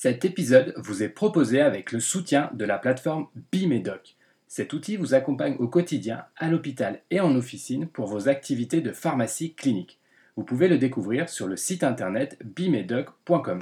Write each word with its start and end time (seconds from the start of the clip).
Cet 0.00 0.24
épisode 0.24 0.74
vous 0.76 1.02
est 1.02 1.08
proposé 1.08 1.60
avec 1.60 1.90
le 1.90 1.98
soutien 1.98 2.52
de 2.54 2.64
la 2.64 2.78
plateforme 2.78 3.26
Bimedoc. 3.50 4.14
Cet 4.46 4.72
outil 4.72 4.96
vous 4.96 5.12
accompagne 5.12 5.56
au 5.58 5.66
quotidien, 5.66 6.22
à 6.36 6.48
l'hôpital 6.48 7.02
et 7.10 7.18
en 7.18 7.34
officine 7.34 7.88
pour 7.88 8.06
vos 8.06 8.28
activités 8.28 8.80
de 8.80 8.92
pharmacie 8.92 9.54
clinique. 9.54 9.98
Vous 10.36 10.44
pouvez 10.44 10.68
le 10.68 10.78
découvrir 10.78 11.28
sur 11.28 11.48
le 11.48 11.56
site 11.56 11.82
internet 11.82 12.38
bimedoc.com. 12.44 13.58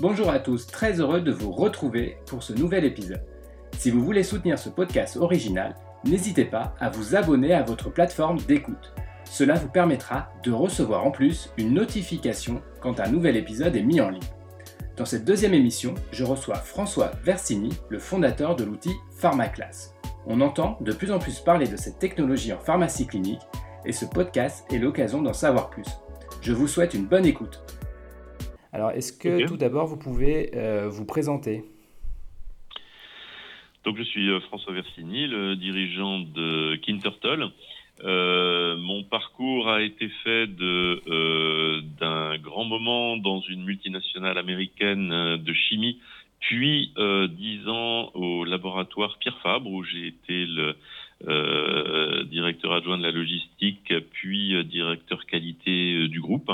Bonjour 0.00 0.28
à 0.28 0.40
tous, 0.40 0.66
très 0.66 0.98
heureux 0.98 1.20
de 1.20 1.30
vous 1.30 1.52
retrouver 1.52 2.16
pour 2.26 2.42
ce 2.42 2.52
nouvel 2.52 2.84
épisode. 2.84 3.22
Si 3.78 3.92
vous 3.92 4.04
voulez 4.04 4.24
soutenir 4.24 4.58
ce 4.58 4.70
podcast 4.70 5.16
original, 5.16 5.76
n'hésitez 6.04 6.46
pas 6.46 6.74
à 6.80 6.90
vous 6.90 7.14
abonner 7.14 7.54
à 7.54 7.62
votre 7.62 7.90
plateforme 7.90 8.40
d'écoute. 8.40 8.92
Cela 9.24 9.54
vous 9.54 9.68
permettra 9.68 10.28
de 10.42 10.52
recevoir 10.52 11.04
en 11.04 11.10
plus 11.10 11.50
une 11.56 11.74
notification 11.74 12.62
quand 12.80 13.00
un 13.00 13.10
nouvel 13.10 13.36
épisode 13.36 13.76
est 13.76 13.82
mis 13.82 14.00
en 14.00 14.10
ligne. 14.10 14.22
Dans 14.96 15.04
cette 15.04 15.24
deuxième 15.24 15.54
émission, 15.54 15.94
je 16.12 16.22
reçois 16.22 16.54
François 16.54 17.10
Versini, 17.24 17.70
le 17.88 17.98
fondateur 17.98 18.54
de 18.54 18.64
l'outil 18.64 18.92
PharmaClass. 19.18 19.94
On 20.26 20.40
entend 20.40 20.78
de 20.80 20.92
plus 20.92 21.10
en 21.10 21.18
plus 21.18 21.40
parler 21.40 21.66
de 21.66 21.76
cette 21.76 21.98
technologie 21.98 22.52
en 22.52 22.58
pharmacie 22.58 23.06
clinique 23.06 23.40
et 23.84 23.92
ce 23.92 24.04
podcast 24.04 24.64
est 24.72 24.78
l'occasion 24.78 25.20
d'en 25.20 25.32
savoir 25.32 25.68
plus. 25.70 25.86
Je 26.42 26.52
vous 26.52 26.68
souhaite 26.68 26.94
une 26.94 27.06
bonne 27.06 27.26
écoute. 27.26 27.62
Alors, 28.72 28.90
est-ce 28.92 29.12
que 29.12 29.46
tout 29.46 29.56
d'abord 29.56 29.86
vous 29.86 29.96
pouvez 29.96 30.50
euh, 30.54 30.88
vous 30.88 31.04
présenter? 31.04 31.64
Donc, 33.84 33.96
je 33.96 34.02
suis 34.02 34.30
euh, 34.30 34.40
François 34.40 34.72
Versini, 34.72 35.26
le 35.26 35.56
dirigeant 35.56 36.20
de 36.20 36.76
Kintertle. 36.76 37.50
Euh, 38.02 38.76
mon 38.76 39.04
parcours 39.04 39.68
a 39.68 39.82
été 39.82 40.08
fait 40.24 40.48
euh, 40.60 41.80
d'un 42.00 42.36
grand 42.38 42.64
moment 42.64 43.16
dans 43.16 43.40
une 43.40 43.64
multinationale 43.64 44.36
américaine 44.36 45.12
euh, 45.12 45.36
de 45.36 45.52
chimie, 45.52 46.00
puis 46.40 46.92
dix 47.30 47.66
ans 47.68 48.10
au 48.12 48.44
laboratoire 48.44 49.16
Pierre 49.18 49.38
Fabre 49.42 49.70
où 49.70 49.82
j'ai 49.82 50.08
été 50.08 50.44
le 50.46 50.74
directeur 52.24 52.72
adjoint 52.72 52.98
de 52.98 53.02
la 53.02 53.12
logistique, 53.12 53.94
puis 54.12 54.62
directeur 54.66 55.24
qualité 55.24 56.06
du 56.08 56.20
groupe. 56.20 56.52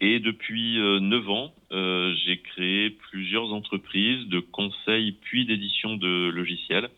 Et 0.00 0.20
depuis 0.20 0.78
neuf 1.02 1.28
ans, 1.28 1.52
j'ai 1.70 2.38
créé 2.38 2.88
plusieurs 2.88 3.52
entreprises 3.52 4.26
de 4.28 4.40
conseil 4.40 5.12
puis 5.12 5.44
d'édition 5.44 5.98
de 5.98 6.30
logiciels. 6.30 6.88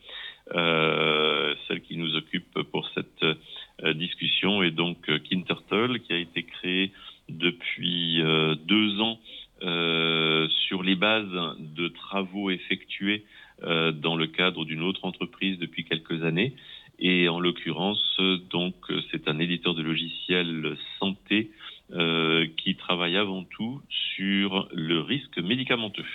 celle 0.55 1.83
qui 1.83 1.97
nous 1.97 2.15
occupe 2.15 2.63
pour 2.71 2.89
cette 2.95 3.25
euh, 3.85 3.95
discussion 3.95 4.63
et 4.63 4.71
donc 4.71 5.09
euh, 5.09 5.19
Kintertle 5.19 5.99
qui 6.01 6.13
a 6.13 6.19
été 6.19 6.45
créé 6.45 6.93
depuis 7.29 8.21
euh, 8.21 8.55
deux 8.55 9.01
ans 9.01 9.19
sur 10.49 10.83
les 10.83 10.97
bases 10.97 11.31
de 11.61 11.87
travaux 11.87 12.51
effectués 12.51 13.25
dans 13.61 14.17
le 14.17 14.27
cadre 14.27 14.65
d'une 14.65 14.83
autre 14.83 15.05
entreprise 15.05 15.57
depuis 15.61 15.85
quelques 15.85 16.25
années. 16.25 16.57
Et 16.99 17.29
en 17.29 17.39
l'occurrence, 17.39 18.19
donc, 18.51 18.75
c'est 19.13 19.29
un 19.29 19.39
éditeur 19.39 19.75
de 19.75 19.83
logiciels 19.83 20.77
santé 20.99 21.53
qui 22.57 22.75
travaille 22.75 23.17
avant 23.17 23.45
tout 23.45 23.81
sur 24.17 24.69
le 24.73 24.99
risque 25.01 25.39
médicamenteux. 25.39 26.11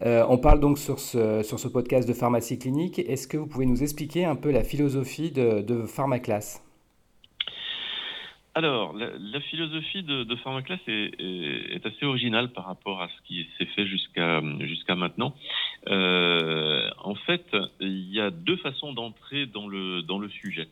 on 0.00 0.38
donc 0.58 0.78
sur 0.78 0.98
ce, 0.98 1.42
sur 1.42 1.58
ce 1.58 1.68
podcast 1.68 2.08
de 2.08 2.14
pharmacie 2.14 2.58
clinique. 2.58 2.98
Est-ce 2.98 3.28
que 3.28 3.36
vous 3.36 3.46
pouvez 3.46 3.66
nous 3.66 3.82
expliquer 3.82 4.24
un 4.24 4.36
peu 4.36 4.50
la 4.50 4.64
philosophie 4.64 5.30
de, 5.30 5.62
de 5.62 5.86
PharmaClass? 5.86 6.62
Alors, 8.56 8.94
la, 8.94 9.40
philosophie 9.42 10.02
de, 10.02 10.24
de 10.24 10.34
Pharmaclass 10.36 10.80
est, 10.88 11.84
assez 11.84 12.06
originale 12.06 12.52
par 12.52 12.64
rapport 12.64 13.02
à 13.02 13.08
ce 13.08 13.28
qui 13.28 13.46
s'est 13.58 13.66
fait 13.66 13.86
jusqu'à 13.86 14.40
jusqu'à 14.60 14.94
maintenant. 14.94 15.34
Euh, 15.88 16.88
en 17.04 17.14
fait, 17.14 17.54
il 17.80 18.10
y 18.10 18.18
a 18.18 18.30
deux 18.30 18.56
façons 18.56 18.94
d'entrer 18.94 19.44
dans 19.44 19.68
le 19.68 20.00
dans 20.00 20.18
le 20.18 20.30
sujet. 20.30 20.68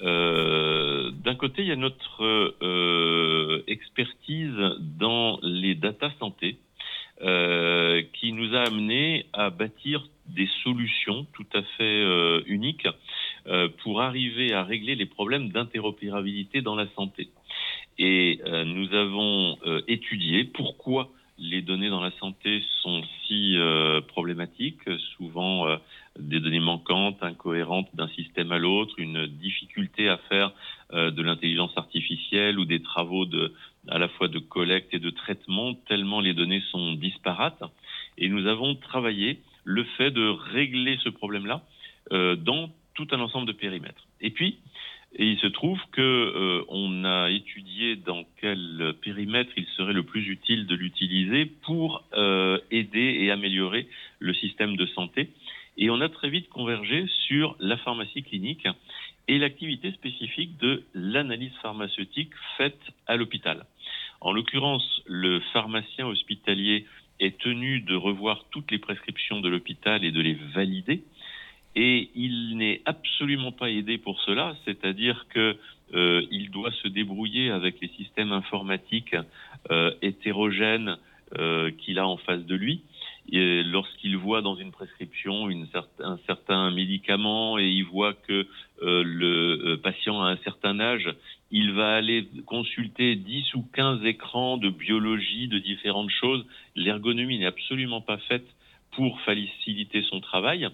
Euh, 0.00 1.10
d'un 1.22 1.34
côté, 1.34 1.60
il 1.60 1.68
y 1.68 1.72
a 1.72 1.76
notre 1.76 2.54
euh, 2.62 3.62
expertise 3.66 4.56
dans 4.80 5.38
les 5.42 5.74
data 5.74 6.10
santé, 6.18 6.56
qui 8.14 8.32
nous 8.32 8.56
a 8.56 8.60
amené 8.60 9.26
bâtir 9.50 10.08
des 10.26 10.48
solutions 10.62 11.26
tout 11.32 11.46
à 11.54 11.62
fait 11.76 12.42
uniques 12.46 12.86
euh, 13.48 13.68
pour 13.82 14.02
arriver 14.02 14.52
à 14.52 14.62
régler 14.62 14.94
les 14.94 15.06
problèmes 15.06 15.48
d'interopérabilité 15.48 16.60
dans 16.60 16.74
la 16.74 16.86
santé. 16.88 17.30
Et 17.96 18.40
euh, 18.44 18.64
nous 18.64 18.92
avons 18.92 19.56
euh, 19.64 19.80
étudié 19.88 20.44
pourquoi 20.44 21.08
les 21.38 21.62
données 21.62 21.88
dans 21.88 22.02
la 22.02 22.10
santé 22.18 22.62
sont 22.82 23.00
si 23.26 23.56
problématiques, 24.08 24.82
souvent 25.16 25.68
des 26.18 26.40
données 26.40 26.58
manquantes, 26.58 27.22
incohérentes 27.22 27.88
d'un 27.94 28.08
système 28.08 28.50
à 28.50 28.58
l'autre, 28.58 28.94
une 28.98 29.28
difficulté 29.28 30.08
à 30.08 30.16
faire 30.28 30.52
de 30.92 31.22
l'intelligence 31.22 31.70
artificielle 31.76 32.58
ou 32.58 32.64
des 32.64 32.82
travaux 32.82 33.24
de, 33.24 33.54
à 33.86 33.98
la 33.98 34.08
fois 34.08 34.26
de 34.26 34.40
collecte 34.40 34.92
et 34.92 34.98
de 34.98 35.10
traitement, 35.10 35.74
tellement 35.86 36.20
les 36.20 36.34
données 36.34 36.62
sont 36.72 36.94
disparates. 36.94 37.62
Et 38.16 38.28
nous 38.28 38.48
le 39.64 39.84
fait 39.96 40.10
de 40.10 40.28
régler 40.28 40.98
ce 41.02 41.08
problème-là 41.08 41.62
dans 42.10 42.70
tout 42.94 43.06
un 43.12 43.20
ensemble 43.20 43.46
de 43.46 43.52
périmètres. 43.52 44.06
Et 44.20 44.30
puis, 44.30 44.58
il 45.16 45.38
se 45.38 45.46
trouve 45.46 45.80
que 45.92 46.02
euh, 46.02 46.64
on 46.68 47.04
a 47.04 47.30
étudié 47.30 47.96
dans 47.96 48.24
quel 48.40 48.94
périmètre 49.00 49.50
il 49.56 49.66
serait 49.76 49.92
le 49.92 50.02
plus 50.02 50.28
utile 50.28 50.66
de 50.66 50.74
l'utiliser 50.74 51.46
pour 51.46 52.04
euh, 52.12 52.58
aider 52.70 53.18
et 53.20 53.30
améliorer 53.30 53.88
le 54.18 54.34
système 54.34 54.76
de 54.76 54.86
santé. 54.86 55.30
Et 55.76 55.90
on 55.90 56.00
a 56.00 56.08
très 56.08 56.28
vite 56.28 56.48
convergé 56.50 57.06
sur 57.26 57.56
la 57.58 57.76
pharmacie 57.78 58.22
clinique 58.22 58.66
et 59.28 59.38
l'activité 59.38 59.92
spécifique 59.92 60.58
de 60.58 60.82
l'analyse 60.92 61.52
pharmaceutique 61.62 62.32
faite 62.56 62.80
à 63.06 63.16
l'hôpital. 63.16 63.64
En 64.20 64.32
l'occurrence, 64.32 65.02
le 65.06 65.40
pharmacien 65.52 66.06
hospitalier 66.06 66.84
est 67.20 67.38
tenu 67.38 67.80
de 67.80 67.94
revoir 67.94 68.44
toutes 68.50 68.70
les 68.70 68.78
prescriptions 68.78 69.40
de 69.40 69.48
l'hôpital 69.48 70.04
et 70.04 70.12
de 70.12 70.20
les 70.20 70.34
valider 70.54 71.02
et 71.78 72.10
il 72.16 72.56
n'est 72.56 72.80
absolument 72.86 73.52
pas 73.52 73.70
aidé 73.70 73.98
pour 73.98 74.20
cela, 74.22 74.56
c'est-à-dire 74.64 75.26
que 75.28 75.56
euh, 75.94 76.26
doit 76.50 76.72
se 76.82 76.88
débrouiller 76.88 77.50
avec 77.50 77.80
les 77.80 77.88
systèmes 77.88 78.32
informatiques 78.32 79.14
euh, 79.70 79.92
hétérogènes 80.02 80.96
euh, 81.38 81.70
qu'il 81.70 82.00
a 82.00 82.08
en 82.08 82.16
face 82.16 82.44
de 82.44 82.56
lui. 82.56 82.82
Lorsqu'il 83.30 84.16
voit 84.16 84.40
dans 84.40 84.56
une 84.56 84.72
prescription 84.72 85.50
une 85.50 85.66
un 86.00 86.18
certain 86.26 86.70
médicament 86.70 87.58
et 87.58 87.68
il 87.68 87.84
voit 87.84 88.14
que 88.14 88.46
euh, 88.82 89.02
le 89.04 89.76
patient 89.76 90.22
a 90.22 90.30
un 90.30 90.36
certain 90.38 90.80
âge, 90.80 91.08
il 91.50 91.72
va 91.72 91.94
aller 91.94 92.28
consulter 92.46 93.16
10 93.16 93.54
ou 93.54 93.64
15 93.74 94.04
écrans 94.04 94.56
de 94.56 94.70
biologie, 94.70 95.48
de 95.48 95.58
différentes 95.58 96.10
choses. 96.10 96.44
L'ergonomie 96.74 97.38
n'est 97.38 97.46
absolument 97.46 98.00
pas 98.00 98.18
faite 98.18 98.46
pour 98.92 99.20
faciliter 99.20 100.02
son 100.02 100.20
travail. 100.20 100.68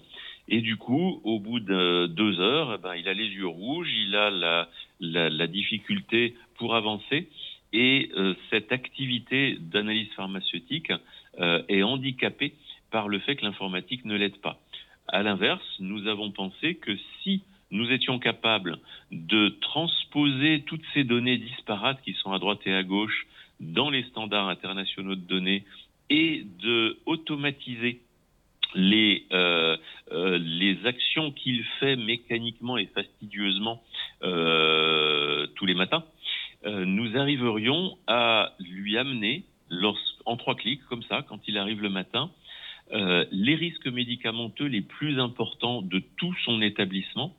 Et 0.47 0.61
du 0.61 0.77
coup, 0.77 1.21
au 1.23 1.39
bout 1.39 1.59
de 1.59 2.07
deux 2.07 2.39
heures, 2.39 2.75
eh 2.75 2.81
ben, 2.81 2.95
il 2.95 3.07
a 3.07 3.13
les 3.13 3.27
yeux 3.27 3.47
rouges, 3.47 3.91
il 3.91 4.15
a 4.15 4.29
la, 4.29 4.69
la, 4.99 5.29
la 5.29 5.47
difficulté 5.47 6.35
pour 6.57 6.75
avancer. 6.75 7.29
Et 7.73 8.11
euh, 8.15 8.35
cette 8.49 8.71
activité 8.71 9.57
d'analyse 9.59 10.07
pharmaceutique 10.15 10.91
euh, 10.91 10.97
est 11.37 11.83
handicapée 11.83 12.53
par 12.91 13.07
le 13.07 13.19
fait 13.19 13.35
que 13.35 13.45
l'informatique 13.45 14.05
ne 14.05 14.15
l'aide 14.15 14.37
pas. 14.37 14.59
À 15.07 15.21
l'inverse, 15.21 15.65
nous 15.79 16.07
avons 16.07 16.31
pensé 16.31 16.75
que 16.75 16.95
si 17.21 17.43
nous 17.71 17.91
étions 17.91 18.19
capables 18.19 18.79
de 19.11 19.49
transposer 19.61 20.63
toutes 20.65 20.83
ces 20.93 21.03
données 21.03 21.37
disparates 21.37 22.01
qui 22.01 22.13
sont 22.13 22.31
à 22.31 22.39
droite 22.39 22.59
et 22.65 22.73
à 22.73 22.83
gauche 22.83 23.27
dans 23.59 23.89
les 23.89 24.03
standards 24.03 24.49
internationaux 24.49 25.15
de 25.15 25.21
données 25.21 25.63
et 26.09 26.45
de 26.63 26.97
automatiser 27.05 28.01
les, 28.75 29.25
euh, 29.31 29.77
euh, 30.11 30.37
les 30.37 30.85
actions 30.85 31.31
qu'il 31.31 31.63
fait 31.79 31.95
mécaniquement 31.95 32.77
et 32.77 32.87
fastidieusement 32.87 33.81
euh, 34.23 35.47
tous 35.55 35.65
les 35.65 35.75
matins, 35.75 36.03
euh, 36.65 36.85
nous 36.85 37.17
arriverions 37.17 37.97
à 38.07 38.53
lui 38.59 38.97
amener, 38.97 39.43
en 40.25 40.37
trois 40.37 40.55
clics, 40.55 40.83
comme 40.89 41.03
ça, 41.03 41.23
quand 41.27 41.39
il 41.47 41.57
arrive 41.57 41.81
le 41.81 41.89
matin, 41.89 42.31
euh, 42.91 43.25
les 43.31 43.55
risques 43.55 43.87
médicamenteux 43.87 44.65
les 44.65 44.81
plus 44.81 45.19
importants 45.19 45.81
de 45.81 46.03
tout 46.17 46.35
son 46.45 46.61
établissement, 46.61 47.35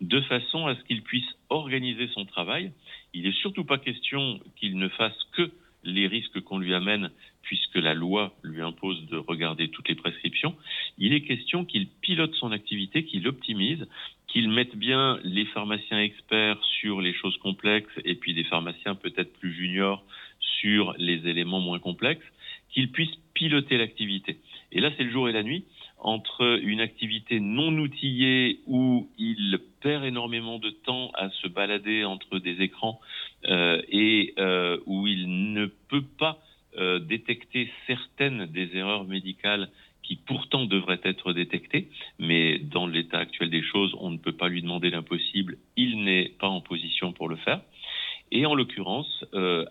de 0.00 0.20
façon 0.22 0.66
à 0.66 0.74
ce 0.74 0.82
qu'il 0.84 1.02
puisse 1.02 1.28
organiser 1.48 2.08
son 2.08 2.24
travail. 2.26 2.72
Il 3.14 3.22
n'est 3.22 3.32
surtout 3.32 3.64
pas 3.64 3.78
question 3.78 4.40
qu'il 4.56 4.76
ne 4.76 4.88
fasse 4.88 5.16
que 5.32 5.50
les 5.84 6.06
risques 6.06 6.40
qu'on 6.40 6.58
lui 6.58 6.74
amène, 6.74 7.10
puisque 7.42 7.76
la 7.76 7.94
loi 7.94 8.34
lui 8.42 8.60
impose 8.60 9.06
de 9.06 9.16
regarder 9.16 9.68
toutes 9.68 9.88
les 9.88 9.94
prescriptions, 9.94 10.54
il 10.98 11.14
est 11.14 11.22
question 11.22 11.64
qu'il 11.64 11.88
pilote 11.88 12.34
son 12.34 12.52
activité, 12.52 13.04
qu'il 13.04 13.26
optimise, 13.26 13.86
qu'il 14.28 14.50
mette 14.50 14.76
bien 14.76 15.18
les 15.24 15.46
pharmaciens 15.46 16.00
experts 16.00 16.62
sur 16.80 17.00
les 17.00 17.14
choses 17.14 17.36
complexes 17.38 17.98
et 18.04 18.14
puis 18.14 18.34
des 18.34 18.44
pharmaciens 18.44 18.94
peut-être 18.94 19.32
plus 19.38 19.52
juniors 19.52 20.04
sur 20.60 20.94
les 20.98 21.28
éléments 21.28 21.60
moins 21.60 21.78
complexes, 21.78 22.26
qu'il 22.70 22.90
puisse 22.90 23.14
piloter 23.34 23.78
l'activité. 23.78 24.38
Et 24.72 24.80
là, 24.80 24.90
c'est 24.96 25.04
le 25.04 25.10
jour 25.10 25.28
et 25.28 25.32
la 25.32 25.42
nuit 25.42 25.64
entre 25.98 26.60
une 26.62 26.80
activité 26.80 27.40
non 27.40 27.76
outillée 27.78 28.60
où 28.66 29.10
il 29.18 29.58
perd 29.82 30.04
énormément 30.04 30.58
de 30.58 30.70
temps 30.70 31.10
à 31.14 31.30
se 31.30 31.48
balader 31.48 32.04
entre 32.04 32.38
des 32.38 32.62
écrans 32.62 33.00
euh, 33.46 33.82
et 33.90 34.34
euh, 34.38 34.78
où 34.86 35.06
il 35.06 35.52
ne 35.52 35.66
peut 35.66 36.04
pas 36.18 36.38
euh, 36.78 36.98
détecter 36.98 37.70
certaines 37.86 38.46
des 38.46 38.76
erreurs 38.76 39.04
médicales 39.04 39.68
qui 40.02 40.16
pourtant 40.16 40.64
devraient 40.64 41.00
être 41.04 41.32
détectées, 41.32 41.88
mais 42.18 42.58
dans 42.58 42.86
l'état 42.86 43.18
actuel 43.18 43.50
des 43.50 43.62
choses, 43.62 43.94
on 44.00 44.10
ne 44.10 44.18
peut 44.18 44.32
pas 44.32 44.48
lui 44.48 44.62
demander 44.62 44.90
l'impossible, 44.90 45.58
il 45.76 46.02
n'est 46.02 46.30
pas 46.40 46.48
en 46.48 46.60
position 46.60 47.12
pour 47.12 47.28
le 47.28 47.36
faire. 47.36 47.60
Et 48.32 48.46
en 48.46 48.54
l'occurrence, 48.54 49.19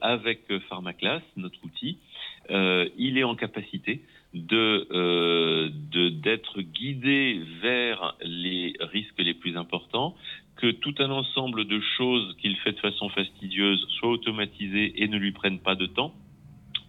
avec 0.09 0.41
Pharmaclass, 0.69 1.21
notre 1.38 1.63
outil, 1.63 1.97
il 2.50 3.17
est 3.17 3.23
en 3.23 3.35
capacité 3.35 4.01
de 4.33 4.88
euh, 4.91 5.69
d'être 6.11 6.61
guidé 6.61 7.41
vers 7.61 8.15
les 8.21 8.73
risques 8.79 9.17
les 9.17 9.33
plus 9.33 9.57
importants, 9.57 10.15
que 10.56 10.71
tout 10.71 10.94
un 11.00 11.09
ensemble 11.09 11.65
de 11.65 11.79
choses 11.97 12.35
qu'il 12.39 12.56
fait 12.57 12.73
de 12.73 12.79
façon 12.79 13.09
fastidieuse 13.09 13.85
soit 14.00 14.09
automatisé 14.09 15.01
et 15.01 15.07
ne 15.07 15.17
lui 15.17 15.31
prennent 15.31 15.59
pas 15.59 15.75
de 15.75 15.88
temps. 15.88 16.13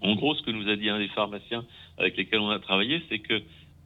En 0.03 0.15
gros, 0.15 0.35
ce 0.35 0.43
que 0.43 0.51
nous 0.51 0.69
a 0.69 0.77
dit 0.77 0.89
un 0.89 0.99
des 0.99 1.09
pharmaciens 1.09 1.65
avec 1.99 2.17
lesquels 2.17 2.41
on 2.41 2.51
a 2.51 2.59
travaillé, 2.59 3.03
c'est 3.09 3.21
que 3.21 3.43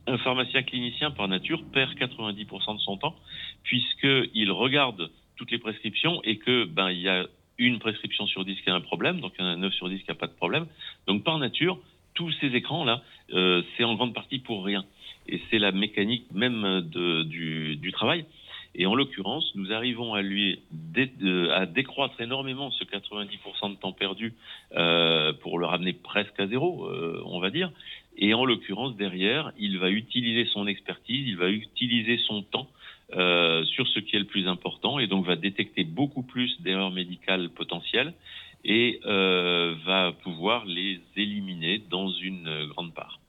un 0.07 0.19
pharmacien 0.19 0.63
clinicien 0.63 1.11
par 1.11 1.29
nature 1.29 1.63
perd 1.73 1.95
90% 1.95 2.75
de 2.75 2.81
son 2.81 2.97
temps 2.99 3.15
puisqu'il 3.63 4.51
regarde 4.51 5.11
toutes 5.37 5.51
les 5.51 5.59
prescriptions 5.59 6.21
et 6.25 6.37
que 6.37 6.65
ben 6.65 6.91
il 6.91 7.01
y 7.01 7.09
a 7.09 7.27
une 7.59 7.79
prescription 7.79 8.27
sur 8.27 8.45
10 8.45 8.61
qui 8.63 8.71
a 8.71 8.75
un 8.75 8.81
problème, 8.81 9.21
donc 9.21 9.33
il 9.39 9.43
y 9.43 9.45
en 9.45 9.51
a 9.51 9.57
9 9.57 9.73
sur 9.75 9.89
10 9.89 10.03
qui 10.03 10.11
a 10.11 10.15
pas 10.15 10.27
de 10.27 10.33
problème. 10.33 10.67
Donc 11.07 11.25
par 11.25 11.39
nature, 11.39 11.79
tous 12.15 12.33
ces 12.41 12.49
écrans-là, 12.55 13.03
euh, 13.33 13.63
c'est 13.77 13.85
en 13.85 13.95
grande 13.95 14.15
partie 14.15 14.39
pour 14.39 14.65
rien. 14.65 14.85
Et 15.27 15.41
c'est 15.51 15.59
la 15.59 15.73
mécanique 15.73 16.27
même 16.33 16.83
de, 16.83 17.23
du, 17.23 17.77
du, 17.77 17.93
travail. 17.93 18.27
Et 18.75 18.87
en 18.87 18.95
l'occurrence, 18.95 19.53
nous 19.55 19.73
arrivons 19.73 20.15
à 20.15 20.23
lui 20.23 20.61
dé, 20.71 21.11
à 21.53 21.65
décroître 21.65 22.21
énormément 22.21 22.71
ce 22.71 22.85
90% 22.85 23.71
de 23.71 23.77
temps 23.77 23.93
perdu 23.93 24.35
euh, 24.77 25.33
pour 25.33 25.59
le 25.59 25.67
ramener 25.67 25.93
presque 25.93 26.39
à 26.39 26.47
zéro, 26.47 26.87
euh, 26.87 27.23
on 27.25 27.41
va 27.41 27.51
dire. 27.51 27.71
Et 28.17 28.35
en 28.35 28.45
l'occurrence, 28.45 28.97
derrière, 28.97 29.53
il 29.59 29.79
va 29.79 29.91
utiliser 29.91 30.45
son 30.47 30.67
expertise, 30.67 31.27
il 31.27 31.37
va 31.37 31.49
utiliser 31.49 32.19
son 32.19 32.43
temps 32.43 32.69
euh, 33.13 33.65
sur 33.65 33.87
ce 33.87 34.01
qui 34.01 34.17
est 34.17 34.19
le 34.19 34.25
plus 34.25 34.49
important 34.49 34.99
et 34.99 35.07
donc 35.07 35.27
va 35.27 35.37
détecter 35.37 35.85
beaucoup 35.85 36.23
plus 36.23 36.61
d'erreurs 36.63 36.91
médicales 36.91 37.51
potentielles 37.51 38.15
et 38.65 39.01
euh, 39.05 39.75
va 39.85 40.13
pouvoir 40.23 40.65
les 40.65 41.01
éliminer 41.17 41.83
dans 41.91 42.09
une 42.09 42.67
grande 42.69 42.95
part. 42.95 43.21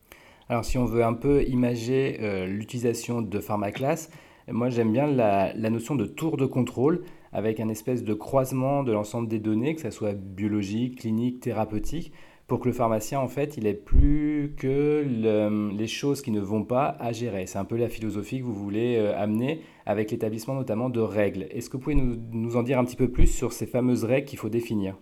Alors 0.48 0.64
si 0.64 0.78
on 0.78 0.86
veut 0.86 1.04
un 1.04 1.14
peu 1.14 1.44
imager 1.44 2.18
euh, 2.22 2.48
l'utilisation 2.48 3.22
de 3.22 3.40
Pharmaclass, 3.40 4.10
moi 4.48 4.70
j'aime 4.70 4.94
bien 4.94 5.08
la, 5.08 5.54
la, 5.54 5.70
notion 5.70 5.96
de 5.96 6.06
tour 6.06 6.38
de 6.38 6.46
contrôle 6.46 7.04
avec 7.34 7.60
un 7.60 7.68
espèce 7.68 8.04
de 8.04 8.14
croisement 8.14 8.84
de 8.84 8.94
l'ensemble 8.94 9.28
des 9.28 9.40
données, 9.40 9.76
que 9.76 9.82
ce 9.82 9.92
soit 9.92 10.14
biologique, 10.14 11.00
clinique, 11.00 11.42
thérapeutique, 11.42 12.14
pour 12.48 12.60
que 12.60 12.68
le 12.68 12.74
pharmacien, 12.74 13.20
en 13.20 13.28
fait, 13.28 13.58
il 13.58 13.66
ait 13.66 13.74
plus 13.74 14.54
que 14.58 15.04
les 15.76 15.88
choses 15.88 16.22
qui 16.22 16.32
ne 16.32 16.40
vont 16.40 16.64
pas 16.64 16.96
à 17.00 17.12
gérer. 17.12 17.48
C'est 17.48 17.58
un 17.58 17.66
peu 17.66 17.78
la 17.78 17.90
philosophie 17.90 18.40
que 18.40 18.44
vous 18.44 18.54
voulez 18.54 18.98
euh, 18.98 19.18
amener 19.18 19.62
avec 19.86 20.12
l'établissement 20.12 20.54
notamment 20.54 20.90
de 20.90 21.00
règles. 21.00 21.48
Est-ce 21.52 21.70
que 21.70 21.78
vous 21.78 21.84
pouvez 21.84 21.96
nous, 21.96 22.56
en 22.56 22.64
dire 22.64 22.78
un 22.78 22.86
petit 22.86 22.96
peu 22.96 23.12
plus 23.12 23.28
sur 23.28 23.52
ces 23.52 23.66
fameuses 23.66 24.04
règles 24.04 24.28
qu'il 24.28 24.38
faut 24.38 24.50
définir? 24.50 24.96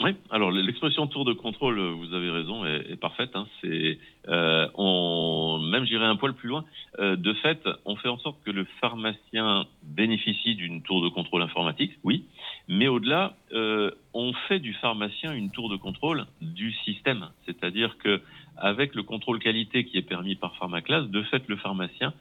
Oui, 0.00 0.14
alors 0.30 0.52
l'expression 0.52 1.08
tour 1.08 1.24
de 1.24 1.32
contrôle, 1.32 1.80
vous 1.80 2.14
avez 2.14 2.30
raison, 2.30 2.64
est, 2.64 2.94
parfaite. 3.00 3.30
Hein. 3.34 3.48
C'est, 3.60 3.98
euh, 4.28 5.58
même 5.58 5.84
j'irai 5.86 6.04
un 6.04 6.14
poil 6.14 6.34
plus 6.34 6.48
loin. 6.48 6.64
Euh, 7.00 7.16
de 7.16 7.32
fait, 7.34 7.68
on 7.84 7.96
fait 7.96 8.08
en 8.08 8.18
sorte 8.18 8.36
que 8.44 8.52
le 8.52 8.64
pharmacien 8.80 9.66
bénéficie 9.82 10.54
d'une 10.54 10.82
tour 10.82 11.02
de 11.02 11.08
contrôle 11.08 11.42
informatique, 11.42 11.92
oui, 12.04 12.26
mais 12.68 12.86
au-delà, 12.86 13.34
euh, 13.52 13.90
on 14.12 14.32
fait 14.46 14.60
du 14.60 14.74
pharmacien 14.74 15.32
une 15.32 15.50
tour 15.50 15.70
de 15.70 15.76
contrôle 15.76 16.26
du 16.42 16.72
système, 16.84 17.30
c'est-à-dire 17.46 17.96
que 17.98 18.20
avec 18.56 18.94
le 18.94 19.02
contrôle 19.02 19.38
qualité 19.38 19.84
qui 19.84 19.96
est 19.98 20.02
permis 20.02 20.34
par 20.34 20.56
Pharmaclass, 20.56 21.04
de 21.08 21.22
fait, 21.22 21.46
le 21.48 21.56
pharmacien 21.56 22.12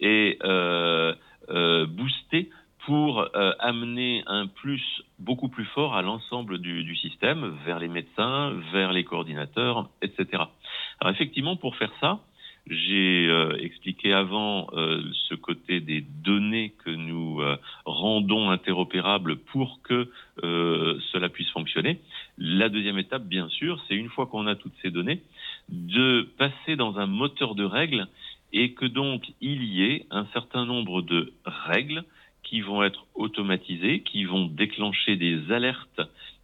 est 0.00 0.42
euh, 0.44 1.14
euh, 1.48 1.86
boosté 1.86 2.50
pour 2.84 3.20
euh, 3.34 3.52
amener 3.58 4.22
un 4.26 4.46
plus 4.46 4.82
beaucoup 5.18 5.48
plus 5.48 5.64
fort 5.64 5.96
à 5.96 6.02
l'ensemble 6.02 6.58
du, 6.58 6.84
du, 6.84 6.94
système, 6.94 7.56
vers 7.64 7.80
les 7.80 7.88
médecins, 7.88 8.52
vers 8.72 8.92
les 8.92 9.02
coordinateurs, 9.02 9.88
etc. 10.02 10.44
Alors 11.00 11.12
effectivement, 11.12 11.56
pour 11.56 11.76
faire 11.76 11.92
ça, 12.00 12.20
j'ai 12.68 13.28
euh, 13.28 13.56
expliqué 13.60 14.12
avant 14.12 14.66
euh, 14.72 15.02
ce 15.28 15.34
côté 15.34 15.80
des 15.80 16.00
données 16.00 16.72
que 16.84 16.90
nous 16.90 17.40
euh, 17.40 17.56
rendons 17.84 18.50
interopérables 18.50 19.36
pour 19.36 19.80
que 19.82 20.10
euh, 20.42 20.98
cela 21.12 21.28
puisse 21.28 21.50
fonctionner. 21.50 22.00
La 22.38 22.68
deuxième 22.68 22.98
étape, 22.98 23.24
bien 23.24 23.48
sûr, 23.48 23.80
c'est 23.86 23.94
une 23.94 24.08
fois 24.08 24.26
qu'on 24.26 24.46
a 24.46 24.56
toutes 24.56 24.74
ces 24.82 24.90
données, 24.90 25.22
de 25.68 26.28
passer 26.38 26.76
dans 26.76 26.98
un 26.98 27.06
moteur 27.06 27.54
de 27.54 27.64
règles 27.64 28.08
et 28.52 28.72
que 28.72 28.86
donc 28.86 29.22
il 29.40 29.64
y 29.64 29.82
ait 29.84 30.06
un 30.10 30.26
certain 30.32 30.64
nombre 30.64 31.02
de 31.02 31.32
règles 31.44 32.04
qui 32.42 32.60
vont 32.60 32.82
être 32.82 33.06
automatisés, 33.14 34.00
qui 34.00 34.24
vont 34.24 34.46
déclencher 34.46 35.16
des 35.16 35.52
alertes 35.52 36.00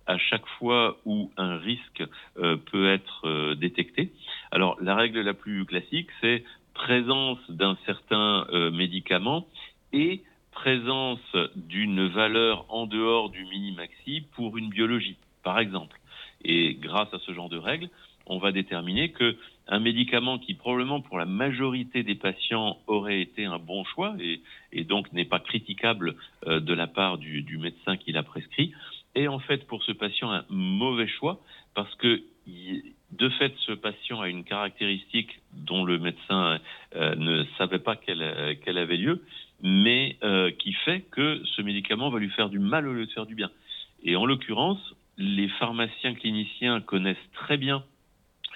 à 0.07 0.19
chaque 0.19 0.47
fois 0.59 0.99
où 1.05 1.31
un 1.37 1.59
risque 1.59 2.03
euh, 2.39 2.57
peut 2.57 2.89
être 2.89 3.23
euh, 3.25 3.55
détecté. 3.55 4.11
Alors 4.53 4.77
la 4.83 4.95
règle 4.95 5.21
la 5.21 5.33
plus 5.33 5.65
classique, 5.65 6.11
c'est 6.21 6.45
présence 6.75 7.39
d'un 7.49 7.77
certain 7.87 8.47
euh, 8.53 8.71
médicament 8.71 9.47
et 9.95 10.23
présence 10.53 11.37
d'une 11.57 12.07
valeur 12.07 12.67
en 12.69 12.87
dehors 12.87 13.31
du 13.31 13.45
mini-maxi 13.47 14.27
pour 14.37 14.59
une 14.59 14.69
biologie, 14.69 15.17
par 15.43 15.59
exemple. 15.59 15.99
Et 16.45 16.75
grâce 16.75 17.13
à 17.15 17.19
ce 17.21 17.33
genre 17.33 17.49
de 17.49 17.57
règles, 17.57 17.89
on 18.27 18.39
va 18.39 18.53
déterminer 18.53 19.11
que 19.11 19.37
un 19.69 19.81
médicament 19.81 20.39
qui 20.39 20.53
probablement 20.53 21.01
pour 21.01 21.19
la 21.19 21.25
majorité 21.25 22.03
des 22.03 22.15
patients 22.15 22.77
aurait 22.87 23.23
été 23.23 23.47
un 23.47 23.59
bon 23.59 23.85
choix 23.85 24.15
et, 24.21 24.85
donc 24.85 25.11
n'est 25.15 25.25
pas 25.25 25.41
critiquable 25.41 26.15
euh, 26.47 26.61
de 26.61 26.75
la 26.75 26.87
part 26.87 27.17
du, 27.17 27.41
du 27.41 27.57
médecin 27.57 27.97
qui 27.97 28.13
l'a 28.13 28.23
prescrit, 28.23 28.73
est 29.15 29.29
en 29.29 29.39
fait 29.39 29.67
pour 29.67 29.83
ce 29.83 29.93
patient 29.93 30.31
un 30.31 30.45
mauvais 30.51 31.09
choix 31.09 31.41
parce 31.75 31.95
que 31.95 32.23
de 32.47 33.29
fait 33.29 33.55
ce 33.67 33.73
patient 33.73 34.21
a 34.21 34.29
une 34.29 34.45
caractéristique 34.45 35.41
dont 35.53 35.85
le 35.85 35.99
médecin 35.99 36.59
euh, 36.97 37.15
ne 37.15 37.45
savait 37.59 37.79
pas 37.79 37.97
qu'elle 37.97 38.59
qu 38.65 38.71
avait 38.71 38.97
lieu, 38.97 39.23
mais 39.63 40.17
euh, 40.25 40.51
qui 40.51 40.73
fait 40.73 41.03
que 41.11 41.41
ce 41.45 41.63
médicament 41.63 42.11
va 42.11 42.19
lui 42.19 42.31
faire 42.31 42.49
du 42.49 42.59
mal 42.59 42.89
au 42.89 42.93
lieu 42.93 43.07
de 43.07 43.13
faire 43.13 43.27
du 43.27 43.35
bien. 43.35 43.51
Et 44.03 44.17
en 44.17 44.27
l'occurrence, 44.27 44.95
les 45.19 45.49
pharmaciens 45.49 46.15
cliniciens 46.15 46.81
connaissent 46.81 47.17
très 47.35 47.57
bien 47.57 47.85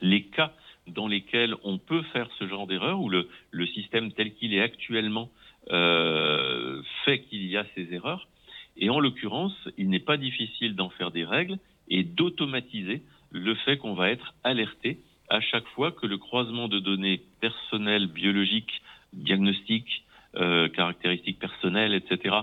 les 0.01 0.23
cas 0.23 0.53
dans 0.89 1.07
lesquels 1.07 1.55
on 1.65 1.79
peut 1.79 2.03
faire 2.13 2.29
ce 2.39 2.47
genre 2.47 2.67
d'erreur, 2.67 3.01
où 3.01 3.09
le, 3.09 3.29
système 3.75 4.13
tel 4.13 4.35
qu'il 4.35 4.55
est 4.55 4.61
actuellement 4.61 5.31
euh, 5.71 6.83
fait 7.05 7.21
qu'il 7.21 7.47
y 7.47 7.57
a 7.57 7.65
ces 7.75 7.93
erreurs. 7.93 8.29
Et 8.77 8.91
en 8.91 9.01
l'occurrence, 9.01 9.57
il 9.79 9.89
n'est 9.89 10.01
pas 10.01 10.17
difficile 10.17 10.75
d'en 10.75 10.91
faire 10.91 11.11
des 11.11 11.25
règles 11.25 11.59
et 11.89 12.03
d'automatiser 12.03 13.03
le 13.37 13.55
fait 13.55 13.79
qu'on 13.79 13.95
va 13.95 14.11
être 14.11 14.35
alerté 14.45 15.01
à 15.29 15.41
chaque 15.41 15.67
fois 15.75 15.93
que 15.93 16.07
le 16.07 16.19
croisement 16.19 16.69
de 16.69 16.79
données 16.79 17.23
personnelles, 17.41 18.07
biologiques, 18.07 18.83
diagnostiques, 19.13 20.05
euh, 20.37 20.69
caractéristiques 20.69 21.39
personnelles, 21.39 21.95
etc., 21.95 22.35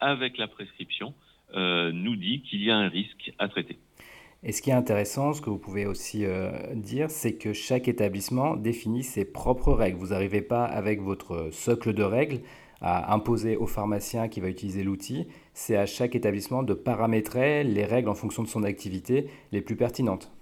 avec 0.00 0.38
la 0.38 0.46
prescription, 0.48 1.14
euh, 1.54 1.92
nous 1.92 2.16
dit 2.16 2.42
qu'il 2.42 2.62
y 2.62 2.70
a 2.70 2.76
un 2.76 2.88
risque 2.88 3.32
à 3.38 3.48
traiter. 3.48 3.78
Et 4.42 4.52
ce 4.52 4.62
qui 4.62 4.70
est 4.70 4.74
intéressant, 4.74 5.34
ce 5.34 5.42
que 5.42 5.50
vous 5.50 5.58
pouvez 5.58 5.84
aussi 5.84 6.24
euh, 6.24 6.50
dire, 6.74 7.10
c'est 7.10 7.36
que 7.36 7.52
chaque 7.52 7.88
établissement 7.88 8.56
définit 8.56 9.02
ses 9.02 9.30
propres 9.30 9.72
règles. 9.72 9.98
Vous 9.98 10.08
n'arrivez 10.08 10.40
pas 10.40 10.64
avec 10.64 11.00
votre 11.00 11.50
socle 11.52 11.92
de 11.92 12.02
règles 12.02 12.40
à 12.80 13.12
imposer 13.12 13.56
au 13.56 13.66
pharmacien 13.66 14.28
qui 14.28 14.40
va 14.40 14.48
utiliser 14.48 14.82
l'outil. 14.82 15.26
C'est 15.52 15.76
à 15.76 15.84
chaque 15.84 16.14
établissement 16.14 16.62
de 16.62 16.72
paramétrer 16.72 17.64
les 17.64 17.84
règles 17.84 18.08
en 18.08 18.14
fonction 18.14 18.42
de 18.42 18.48
son 18.48 18.64
activité 18.64 19.26
les 19.52 19.60
plus 19.60 19.76
pertinentes. 19.76 20.32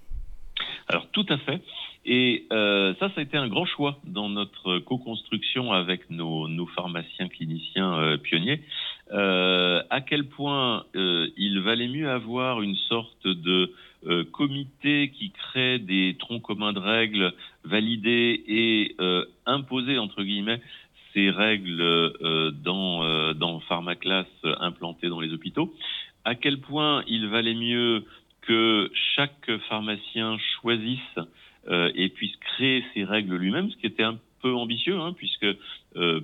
Alors 0.89 1.07
tout 1.11 1.27
à 1.29 1.37
fait. 1.39 1.61
Et 2.07 2.47
euh, 2.53 2.95
ça, 2.99 3.09
ça 3.11 3.21
a 3.21 3.23
été 3.23 3.37
un 3.37 3.49
grand 3.49 3.67
choix 3.67 3.99
dans 4.05 4.31
notre 4.31 4.79
co-construction 4.79 5.73
avec 5.73 6.09
nos, 6.09 6.49
nos, 6.49 6.67
pharmaciens 6.67 7.29
cliniciens 7.29 7.93
euh, 7.99 8.17
pionniers. 8.17 8.63
Euh, 9.13 9.83
à 9.91 10.01
quel 10.01 10.25
point 10.25 10.85
euh, 10.97 11.29
il 11.37 11.61
valait 11.61 11.89
mieux 11.89 12.09
avoir 12.09 12.63
une 12.63 12.77
sorte 12.77 13.27
de 13.27 13.73
euh, 14.07 14.25
comité 14.25 15.11
qui 15.11 15.31
crée 15.33 15.79
des 15.79 16.17
troncs 16.19 16.43
communs 16.43 16.73
de 16.73 16.79
règles 16.79 17.35
validés 17.65 18.43
et 18.47 18.95
euh, 19.01 19.27
imposer 19.45 19.99
entre 19.99 20.23
guillemets 20.23 20.63
ces 21.13 21.31
règles 21.31 21.83
dans, 22.63 23.33
dans 23.33 23.61
Pharmaclass 23.61 24.27
implantées 24.61 25.09
dans 25.09 25.21
les 25.21 25.33
hôpitaux, 25.33 25.75
à 26.25 26.35
quel 26.35 26.61
point 26.61 27.03
il 27.07 27.29
valait 27.29 27.55
mieux 27.55 28.05
que 28.49 28.91
chaque 29.15 29.51
pharmacien 29.69 30.39
choisisse 30.61 31.19
et 31.71 32.09
puisse 32.09 32.35
créer 32.37 32.83
ses 32.95 33.05
règles 33.05 33.37
lui-même, 33.37 33.71
ce 33.71 33.77
qui 33.77 33.87
était 33.87 34.03
un 34.03 34.17
peu 34.41 34.55
ambitieux, 34.55 34.99
hein, 34.99 35.13
puisque 35.13 35.47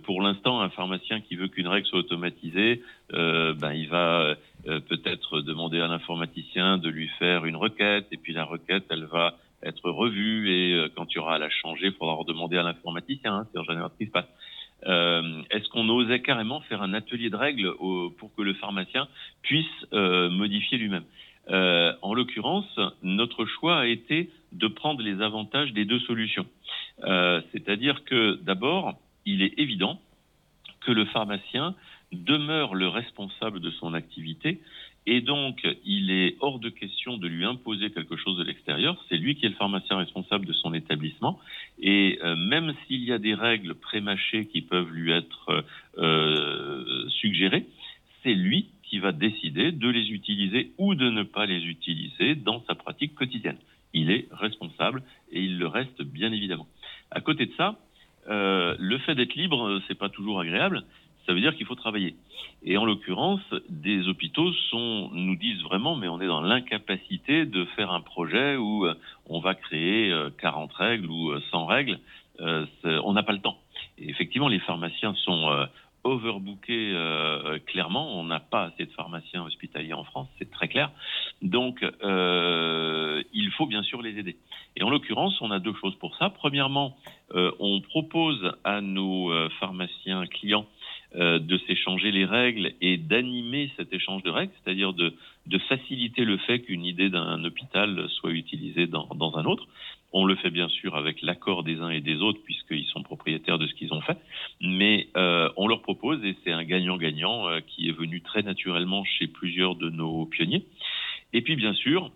pour 0.04 0.22
l'instant, 0.22 0.62
un 0.62 0.70
pharmacien 0.70 1.20
qui 1.20 1.36
veut 1.36 1.48
qu'une 1.48 1.68
règle 1.68 1.86
soit 1.86 1.98
automatisée, 1.98 2.80
ben, 3.10 3.74
il 3.74 3.88
va 3.88 4.36
peut-être 4.64 5.42
demander 5.42 5.80
à 5.80 5.86
l'informaticien 5.86 6.78
de 6.78 6.88
lui 6.88 7.08
faire 7.18 7.44
une 7.44 7.56
requête, 7.56 8.06
et 8.10 8.16
puis 8.16 8.32
la 8.32 8.44
requête, 8.44 8.84
elle 8.88 9.04
va 9.04 9.36
être 9.62 9.90
revue, 9.90 10.50
et 10.50 10.88
quand 10.96 11.12
il 11.12 11.16
y 11.16 11.18
aura 11.18 11.34
à 11.34 11.38
la 11.38 11.50
changer, 11.50 11.88
il 11.88 11.92
faudra 11.92 12.14
redemander 12.14 12.56
à 12.56 12.62
l'informaticien. 12.62 13.34
Hein, 13.34 13.46
c'est 13.52 13.58
en 13.58 13.64
général 13.64 13.90
ce 13.92 13.98
qui 13.98 14.06
se 14.06 14.12
passe. 14.12 14.28
Euh, 14.86 15.42
est-ce 15.50 15.68
qu'on 15.68 15.88
osait 15.88 16.20
carrément 16.20 16.60
faire 16.60 16.82
un 16.82 16.92
atelier 16.94 17.30
de 17.30 17.36
règles 17.36 17.72
pour 18.18 18.34
que 18.36 18.42
le 18.42 18.54
pharmacien 18.54 19.08
puisse 19.42 19.66
euh, 19.92 20.28
modifier 20.30 20.78
lui-même? 20.78 21.04
Euh, 21.50 21.92
En 22.02 22.14
l'occurrence, 22.14 22.78
notre 23.02 23.44
choix 23.46 23.80
a 23.80 23.86
été 23.86 24.30
de 24.52 24.66
prendre 24.66 25.02
les 25.02 25.20
avantages 25.20 25.72
des 25.72 25.84
deux 25.84 26.00
solutions. 26.00 26.46
C'est-à-dire 27.52 28.04
que 28.04 28.38
d'abord, 28.42 28.94
il 29.26 29.42
est 29.42 29.58
évident 29.58 30.00
que 30.80 30.92
le 30.92 31.04
pharmacien 31.06 31.74
demeure 32.12 32.74
le 32.74 32.86
responsable 32.86 33.60
de 33.60 33.70
son 33.70 33.94
activité 33.94 34.60
et 35.06 35.20
donc, 35.20 35.66
il 35.84 36.10
est 36.10 36.36
hors 36.40 36.58
de 36.58 36.70
question 36.70 37.18
de 37.18 37.28
lui 37.28 37.44
imposer 37.44 37.90
quelque 37.90 38.16
chose 38.16 38.38
de 38.38 38.42
l'extérieur. 38.42 38.96
C'est 39.08 39.18
lui 39.18 39.34
qui 39.34 39.44
est 39.44 39.50
le 39.50 39.54
pharmacien 39.54 39.98
responsable 39.98 40.46
de 40.46 40.52
son 40.54 40.72
établissement. 40.72 41.38
Et 41.78 42.18
euh, 42.24 42.36
même 42.36 42.74
s'il 42.86 43.04
y 43.04 43.12
a 43.12 43.18
des 43.18 43.34
règles 43.34 43.74
prémâchées 43.74 44.46
qui 44.46 44.62
peuvent 44.62 44.90
lui 44.90 45.12
être 45.12 45.64
euh, 45.98 47.08
suggérées, 47.10 47.66
c'est 48.22 48.34
lui 48.34 48.68
qui 48.94 49.00
va 49.00 49.10
décider 49.10 49.72
de 49.72 49.88
les 49.88 50.12
utiliser 50.12 50.70
ou 50.78 50.94
de 50.94 51.10
ne 51.10 51.24
pas 51.24 51.46
les 51.46 51.64
utiliser 51.64 52.36
dans 52.36 52.62
sa 52.68 52.76
pratique 52.76 53.16
quotidienne. 53.16 53.58
Il 53.92 54.08
est 54.08 54.28
responsable 54.30 55.02
et 55.32 55.42
il 55.42 55.58
le 55.58 55.66
reste 55.66 56.00
bien 56.02 56.30
évidemment. 56.30 56.68
À 57.10 57.20
côté 57.20 57.46
de 57.46 57.52
ça, 57.56 57.76
euh, 58.30 58.76
le 58.78 58.98
fait 58.98 59.16
d'être 59.16 59.34
libre, 59.34 59.82
c'est 59.88 59.98
pas 59.98 60.10
toujours 60.10 60.38
agréable 60.38 60.84
ça 61.26 61.32
veut 61.32 61.40
dire 61.40 61.54
qu'il 61.56 61.66
faut 61.66 61.74
travailler. 61.74 62.16
Et 62.62 62.76
en 62.76 62.84
l'occurrence, 62.84 63.40
des 63.68 64.08
hôpitaux 64.08 64.52
nous 64.72 65.36
disent 65.36 65.62
vraiment, 65.62 65.96
mais 65.96 66.08
on 66.08 66.20
est 66.20 66.26
dans 66.26 66.40
l'incapacité 66.40 67.46
de 67.46 67.64
faire 67.76 67.90
un 67.90 68.00
projet 68.00 68.56
où 68.56 68.86
euh, 68.86 68.94
on 69.26 69.40
va 69.40 69.54
créer 69.54 70.14
40 70.38 70.70
euh, 70.70 70.74
règles 70.76 71.10
ou 71.10 71.38
100 71.50 71.62
euh, 71.62 71.64
règles. 71.66 71.98
on 72.40 73.12
n'a 73.12 73.22
pas 73.22 73.32
le 73.32 73.40
temps. 73.40 73.58
Effectivement, 73.98 74.48
les 74.48 74.60
pharmaciens 74.60 75.14
sont 75.14 75.66
overbookés 76.04 76.94
clairement. 77.66 78.18
On 78.18 78.24
n'a 78.24 78.40
pas 78.40 78.64
assez 78.64 78.86
de 78.86 78.92
pharmaciens 78.92 79.42
hospitaliers 79.42 79.94
en 79.94 80.04
France, 80.04 80.28
c'est 80.38 80.50
très 80.50 80.68
clair. 80.68 80.90
Donc, 81.42 81.80
il 81.82 83.50
faut 83.56 83.66
bien 83.66 83.82
sûr 83.82 84.02
les 84.02 84.18
aider. 84.18 84.36
Et 84.76 84.82
en 84.82 84.90
l'occurrence, 84.90 85.40
on 85.40 85.50
a 85.50 85.58
deux 85.58 85.74
choses 85.74 85.94
pour 85.96 86.16
ça. 86.16 86.30
Premièrement, 86.30 86.96
on 87.34 87.80
propose 87.80 88.52
à 88.64 88.80
nos 88.80 89.32
pharmaciens 89.60 90.26
clients 90.26 90.66
euh, 91.16 91.38
de 91.38 91.58
s'échanger 91.58 92.10
les 92.10 92.24
règles 92.24 92.72
et 92.80 92.96
d'animer 92.96 93.70
cet 93.76 93.92
échange 93.92 94.24
de 94.24 94.30
règles, 94.30 94.50
c'est-à-dire 94.64 94.92
de, 94.92 95.14
faciliter 95.68 96.24
le 96.24 96.38
fait 96.38 96.58
qu'une 96.58 96.84
idée 96.84 97.08
d'un 97.08 97.44
hôpital 97.44 98.08
soit 98.08 98.32
utilisée 98.32 98.88
dans, 98.88 99.06
un 99.36 99.44
autre. 99.44 99.68
On 100.16 100.24
le 100.24 100.36
fait 100.36 100.50
bien 100.50 100.68
sûr 100.68 100.94
avec 100.94 101.22
l'accord 101.22 101.64
des 101.64 101.80
uns 101.80 101.90
et 101.90 102.00
des 102.00 102.22
autres 102.22 102.38
puisqu'ils 102.44 102.86
sont 102.86 103.02
propriétaires 103.02 103.58
de 103.58 103.66
ce 103.66 103.74
qu'ils 103.74 103.92
ont 103.92 104.00
fait, 104.00 104.16
mais 104.60 105.08
euh, 105.16 105.50
on 105.56 105.66
leur 105.66 105.82
propose 105.82 106.24
et 106.24 106.36
c'est 106.44 106.52
un 106.52 106.62
gagnant-gagnant 106.62 107.48
euh, 107.48 107.60
qui 107.60 107.88
est 107.88 107.92
venu 107.92 108.20
très 108.20 108.42
naturellement 108.42 109.04
chez 109.04 109.26
plusieurs 109.26 109.74
de 109.74 109.90
nos 109.90 110.24
pionniers. 110.26 110.64
Et 111.32 111.42
puis 111.42 111.56
bien 111.56 111.74
sûr, 111.74 112.12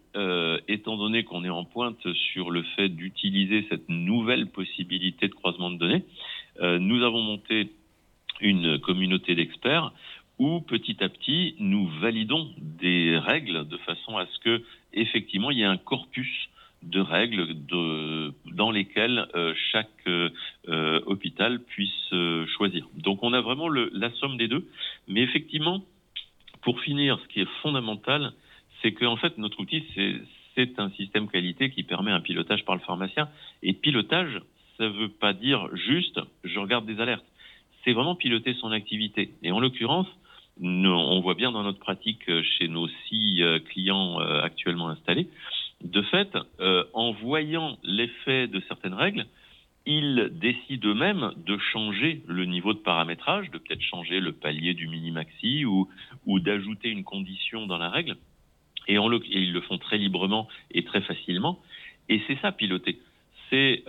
étant 0.69 0.97
donné 0.97 1.25
qu'on 1.25 1.45
est 1.45 1.51
en 1.51 1.65
pointe 1.65 2.13
sur 2.15 2.53
le 2.53 2.63
fait 2.77 2.89
d'utiliser 2.89 3.67
cette 3.69 3.89
nouvelle 3.89 4.47
possibilité 4.47 5.27
de 5.27 5.35
croisement 5.35 5.73
de 5.73 5.77
données, 5.77 6.05
nous 6.61 7.03
avons 7.03 7.21
monté 7.23 7.73
une 8.41 8.79
communauté 8.79 9.35
d'experts 9.35 9.93
où 10.39 10.61
petit 10.61 11.03
à 11.03 11.09
petit 11.09 11.57
nous 11.59 11.89
validons 12.01 12.49
des 12.59 13.19
règles 13.19 13.67
de 13.67 13.77
façon 13.79 14.17
à 14.17 14.27
ce 14.27 14.39
que 14.39 14.63
effectivement 14.93 15.51
il 15.51 15.59
y 15.59 15.63
ait 15.63 15.65
un 15.65 15.77
corpus 15.77 16.49
de 16.83 17.01
règles 17.01 17.55
dans 18.53 18.71
lesquelles 18.71 19.27
euh, 19.35 19.53
chaque 19.73 19.89
euh, 20.07 21.01
hôpital 21.07 21.61
puisse 21.61 22.13
euh, 22.13 22.47
choisir. 22.57 22.87
Donc 22.97 23.23
on 23.23 23.33
a 23.33 23.41
vraiment 23.41 23.69
la 23.69 24.11
somme 24.13 24.37
des 24.37 24.49
deux. 24.49 24.69
Mais 25.09 25.23
effectivement, 25.23 25.85
pour 26.63 26.81
finir, 26.81 27.19
ce 27.23 27.29
qui 27.29 27.41
est 27.41 27.49
fondamental, 27.63 28.33
c'est 28.83 28.93
qu'en 28.93 29.17
fait 29.17 29.39
notre 29.39 29.61
outil 29.61 29.85
c'est 30.55 30.79
un 30.79 30.91
système 30.91 31.29
qualité 31.29 31.71
qui 31.71 31.83
permet 31.83 32.11
un 32.11 32.21
pilotage 32.21 32.65
par 32.65 32.75
le 32.75 32.81
pharmacien. 32.83 33.29
Et 33.63 33.73
pilotage, 33.73 34.41
ça 34.77 34.85
ne 34.85 34.91
veut 34.91 35.09
pas 35.09 35.33
dire 35.33 35.69
juste 35.75 36.21
je 36.45 36.59
regarde 36.59 36.87
des 36.87 37.01
alertes 37.01 37.25
c'est 37.85 37.93
vraiment 37.93 38.15
piloter 38.15 38.55
son 38.61 38.71
activité. 38.73 39.31
Et 39.43 39.51
en 39.51 39.61
l'occurrence, 39.61 40.07
on 40.61 41.21
voit 41.21 41.35
bien 41.35 41.53
dans 41.53 41.63
notre 41.63 41.79
pratique 41.79 42.29
euh, 42.29 42.43
chez 42.43 42.69
nos 42.69 42.89
six 43.09 43.43
euh, 43.43 43.61
clients 43.61 44.21
euh, 44.21 44.43
actuellement 44.43 44.89
installés, 44.89 45.29
de 45.83 46.03
fait, 46.03 46.37
en 46.93 47.13
voyant 47.13 47.79
l'effet 47.83 48.47
de 48.49 48.61
certaines 48.69 48.95
règles, 48.95 49.27
ils 49.87 50.31
décident 50.33 50.89
eux-mêmes 50.91 51.33
de 51.37 51.57
changer 51.57 52.23
le 52.27 52.45
niveau 52.45 52.75
de 52.75 52.79
paramétrage, 52.79 53.51
de 53.51 53.59
peut-être 53.59 53.81
changer 53.81 54.21
le 54.21 54.33
palier 54.33 54.75
du 54.75 54.87
mini-maxi 54.87 55.65
ou, 55.65 55.89
ou 56.27 56.41
d'ajouter 56.41 56.91
une 56.91 57.05
condition 57.05 57.67
dans 57.67 57.79
la 57.79 57.89
règle. 57.89 58.17
Et, 58.87 58.97
et, 58.97 58.99
ils 58.99 59.53
le 59.53 59.61
font 59.63 59.79
très 59.79 59.97
librement 59.97 60.47
et 60.73 60.85
très 60.85 61.01
facilement. 61.01 61.59
Et 62.09 62.21
c'est 62.27 62.39
ça, 62.41 62.53
piloter. 62.53 62.99
C'est 63.49 63.83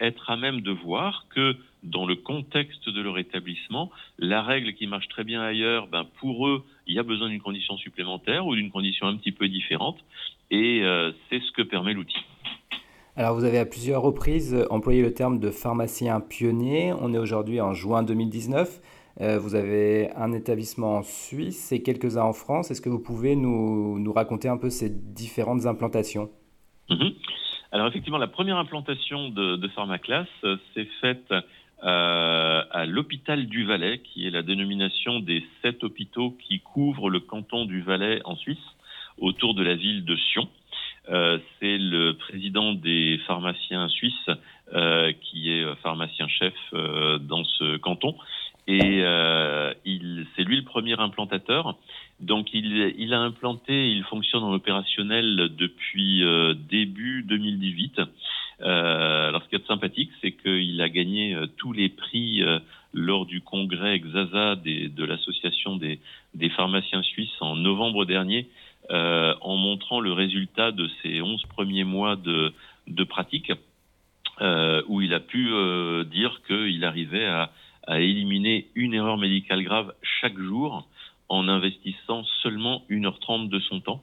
être 0.00 0.30
à 0.30 0.36
même 0.36 0.62
de 0.62 0.70
voir 0.70 1.26
que 1.28 1.56
dans 1.82 2.06
le 2.06 2.16
contexte 2.16 2.88
de 2.88 3.00
leur 3.00 3.18
établissement, 3.18 3.90
la 4.18 4.42
règle 4.42 4.74
qui 4.74 4.86
marche 4.86 5.08
très 5.08 5.24
bien 5.24 5.40
ailleurs, 5.40 5.86
ben 5.86 6.06
pour 6.18 6.46
eux, 6.46 6.64
il 6.86 6.94
y 6.94 6.98
a 6.98 7.02
besoin 7.02 7.28
d'une 7.28 7.40
condition 7.40 7.76
supplémentaire 7.76 8.46
ou 8.46 8.54
d'une 8.54 8.70
condition 8.70 9.06
un 9.06 9.16
petit 9.16 9.32
peu 9.32 9.48
différente, 9.48 9.98
et 10.50 10.82
euh, 10.82 11.12
c'est 11.28 11.40
ce 11.40 11.52
que 11.52 11.62
permet 11.62 11.94
l'outil. 11.94 12.18
Alors 13.16 13.34
vous 13.34 13.44
avez 13.44 13.58
à 13.58 13.66
plusieurs 13.66 14.02
reprises 14.02 14.66
employé 14.70 15.02
le 15.02 15.12
terme 15.12 15.40
de 15.40 15.50
pharmacien 15.50 16.20
pionnier. 16.20 16.92
On 17.00 17.12
est 17.12 17.18
aujourd'hui 17.18 17.60
en 17.60 17.74
juin 17.74 18.02
2019. 18.02 18.80
Euh, 19.20 19.38
vous 19.38 19.54
avez 19.54 20.10
un 20.16 20.32
établissement 20.32 20.98
en 20.98 21.02
Suisse 21.02 21.72
et 21.72 21.82
quelques-uns 21.82 22.22
en 22.22 22.32
France. 22.32 22.70
Est-ce 22.70 22.80
que 22.80 22.88
vous 22.88 23.00
pouvez 23.00 23.36
nous, 23.36 23.98
nous, 23.98 24.12
raconter 24.12 24.48
un 24.48 24.56
peu 24.56 24.70
ces 24.70 24.88
différentes 24.88 25.66
implantations? 25.66 26.30
Mhm. 26.88 27.12
Alors 27.72 27.86
effectivement, 27.88 28.18
la 28.18 28.28
première 28.28 28.56
implantation 28.56 29.28
de, 29.28 29.56
de 29.56 29.68
Pharmaclass 29.68 30.26
euh, 30.44 30.56
s'est 30.74 30.88
faite 31.00 31.32
euh, 31.82 32.62
à 32.70 32.86
l'hôpital 32.86 33.46
du 33.46 33.64
Valais, 33.64 33.98
qui 33.98 34.26
est 34.26 34.30
la 34.30 34.42
dénomination 34.42 35.20
des 35.20 35.44
sept 35.62 35.82
hôpitaux 35.84 36.36
qui 36.46 36.60
couvrent 36.60 37.10
le 37.10 37.20
canton 37.20 37.64
du 37.64 37.80
Valais 37.80 38.20
en 38.24 38.36
Suisse, 38.36 38.58
autour 39.18 39.54
de 39.54 39.62
la 39.62 39.74
ville 39.74 40.04
de 40.04 40.16
Sion. 40.16 40.48
Euh, 41.08 41.38
c'est 41.58 41.78
le 41.78 42.12
président 42.12 42.72
des 42.72 43.18
pharmaciens 43.26 43.88
suisses 43.88 44.30
euh, 44.72 45.12
qui 45.20 45.50
est 45.50 45.64
pharmacien-chef 45.82 46.54
euh, 46.74 47.18
dans 47.18 47.42
ce 47.42 47.76
canton. 47.78 48.14
Et 48.68 49.02
euh, 49.02 49.74
c'est 50.36 50.44
lui 50.44 50.58
le 50.58 50.62
premier 50.62 50.92
implantateur. 51.00 51.76
Donc 52.20 52.50
il, 52.52 52.94
il, 52.96 53.12
a 53.12 53.18
implanté, 53.18 53.90
il 53.90 54.04
fonctionne 54.04 54.44
en 54.44 54.52
opérationnel 54.52 55.50
depuis 55.56 56.22
début 56.68 57.24
2018. 57.24 58.00
Euh, 58.62 59.28
alors, 59.28 59.42
ce 59.42 59.48
qui 59.48 59.56
est 59.56 59.66
sympathique, 59.66 60.10
c'est 60.20 60.32
qu'il 60.32 60.80
a 60.80 60.88
gagné 60.88 61.34
euh, 61.34 61.46
tous 61.56 61.72
les 61.72 61.88
prix 61.88 62.42
euh, 62.42 62.58
lors 62.92 63.24
du 63.24 63.40
congrès 63.40 63.98
Xaza 63.98 64.56
de 64.56 65.04
l'association 65.04 65.76
des, 65.76 65.98
pharmaciens 66.56 67.02
suisses 67.02 67.40
en 67.40 67.56
novembre 67.56 68.04
dernier, 68.04 68.48
en 68.90 69.56
montrant 69.56 70.00
le 70.00 70.12
résultat 70.12 70.72
de 70.72 70.88
ses 71.00 71.22
11 71.22 71.44
premiers 71.46 71.84
mois 71.84 72.16
de, 72.16 73.04
pratique, 73.04 73.52
où 74.88 75.00
il 75.00 75.14
a 75.14 75.20
pu 75.20 75.52
dire 76.10 76.40
qu'il 76.48 76.84
arrivait 76.84 77.26
à, 77.26 77.52
à 77.86 78.00
éliminer 78.00 78.66
une 78.74 78.92
erreur 78.94 79.18
médicale 79.18 79.62
grave 79.62 79.94
chaque 80.02 80.36
jour 80.36 80.88
en 81.28 81.48
investissant 81.48 82.24
seulement 82.42 82.82
1h30 82.90 83.48
de 83.48 83.60
son 83.60 83.78
temps, 83.78 84.02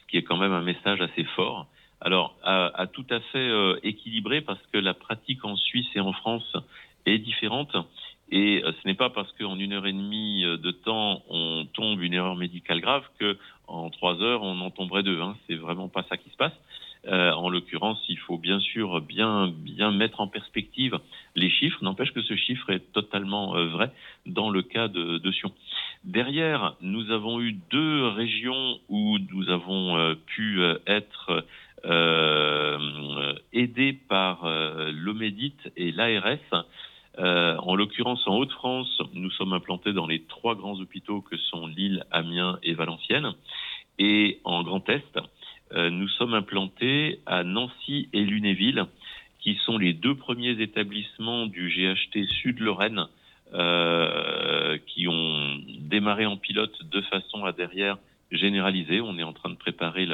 ce 0.00 0.06
qui 0.06 0.16
est 0.16 0.22
quand 0.22 0.36
même 0.36 0.52
un 0.52 0.62
message 0.62 1.00
assez 1.00 1.24
fort 1.24 1.66
alors 2.00 2.36
à, 2.44 2.86
tout 2.92 3.06
à 3.10 3.20
fait 3.20 3.38
euh, 3.38 3.78
équilibré 3.82 4.40
parce 4.40 4.60
que 4.72 4.78
la 4.78 4.94
pratique 4.94 5.44
en 5.44 5.56
Suisse 5.56 5.88
et 5.94 6.00
en 6.00 6.12
France 6.12 6.56
est 7.06 7.18
différente. 7.18 7.74
Et 8.30 8.62
euh, 8.62 8.72
ce 8.72 8.86
n'est 8.86 8.94
pas 8.94 9.10
parce 9.10 9.32
qu'en 9.32 9.58
une 9.58 9.72
heure 9.72 9.86
et 9.86 9.92
demie 9.92 10.44
euh, 10.44 10.56
de 10.58 10.70
temps 10.70 11.22
on 11.28 11.66
tombe 11.72 12.02
une 12.02 12.14
erreur 12.14 12.36
médicale 12.36 12.80
grave 12.80 13.04
que 13.18 13.36
en 13.66 13.90
trois 13.90 14.22
heures 14.22 14.42
on 14.42 14.60
en 14.60 14.70
tomberait 14.70 15.02
deux. 15.02 15.20
Hein. 15.20 15.36
C'est 15.46 15.56
vraiment 15.56 15.88
pas 15.88 16.04
ça 16.08 16.16
qui 16.16 16.30
se 16.30 16.36
passe. 16.36 16.52
en 17.08 17.48
l'occurrence, 17.48 18.00
il 18.08 18.18
faut 18.18 18.38
bien 18.38 18.60
sûr 18.60 19.00
bien 19.00 19.48
bien 19.48 19.90
mettre 19.90 20.20
en 20.20 20.28
perspective 20.28 20.98
les 21.34 21.50
chiffres. 21.50 21.82
N'empêche 21.82 22.12
que 22.12 22.22
ce 22.22 22.36
chiffre 22.36 22.70
est 22.70 22.92
totalement 22.92 23.54
vrai 23.76 23.90
dans 24.26 24.50
le 24.50 24.62
cas 24.62 24.88
de, 24.88 25.18
de 25.18 25.32
Sion. 25.32 25.52
Derrière, 26.04 26.74
nous 26.80 27.10
avons 27.10 27.40
eu 27.40 27.52
deux 27.70 28.06
régions 28.06 28.78
où 28.88 29.18
nous 29.32 29.48
avons 29.48 30.16
pu 30.26 30.60
être 30.86 31.17
euh, 33.68 33.82
aidés 33.82 33.92
par 34.08 34.48
l'OMEDIT 34.92 35.56
et 35.76 35.92
l'ARS. 35.92 36.64
en 37.18 37.74
l'occurrence, 37.74 38.26
en 38.26 38.36
Haute-France, 38.36 39.02
nous 39.14 39.30
sommes 39.30 39.52
implantés 39.52 39.92
dans 39.92 40.06
les 40.06 40.22
trois 40.22 40.54
grands 40.54 40.78
hôpitaux 40.80 41.20
que 41.20 41.36
sont 41.36 41.66
Lille, 41.66 42.04
Amiens 42.10 42.58
et 42.62 42.74
Valenciennes. 42.74 43.34
Et 43.98 44.40
en 44.44 44.62
Grand 44.62 44.88
Est, 44.88 45.18
nous 45.74 46.08
sommes 46.08 46.34
implantés 46.34 47.20
à 47.26 47.42
Nancy 47.42 48.08
et 48.12 48.24
Lunéville, 48.24 48.86
qui 49.40 49.56
sont 49.64 49.78
les 49.78 49.92
deux 49.92 50.14
premiers 50.14 50.60
établissements 50.60 51.46
du 51.46 51.68
GHT 51.68 52.24
Sud-Lorraine 52.42 53.08
euh, 53.54 54.76
qui 54.86 55.08
ont 55.08 55.56
démarré 55.80 56.26
en 56.26 56.36
pilote 56.36 56.84
de 56.84 57.00
façon 57.00 57.46
à 57.46 57.52
derrière 57.52 57.96
généraliser. 58.30 59.00
On 59.00 59.18
est 59.18 59.22
en 59.22 59.32
train 59.32 59.50
de 59.50 59.56
préparer 59.56 60.06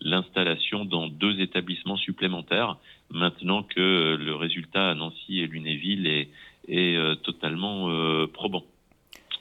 l'installation 0.00 0.84
dans 0.84 1.08
deux 1.08 1.40
établissements 1.40 1.96
supplémentaires 1.96 2.76
maintenant 3.10 3.62
que 3.62 4.16
le 4.18 4.34
résultat 4.34 4.90
à 4.90 4.94
Nancy 4.94 5.40
et 5.40 5.46
Lunéville 5.46 6.06
est, 6.06 6.28
est 6.68 6.96
euh, 6.96 7.14
totalement 7.14 7.90
euh, 7.90 8.26
probant. 8.26 8.64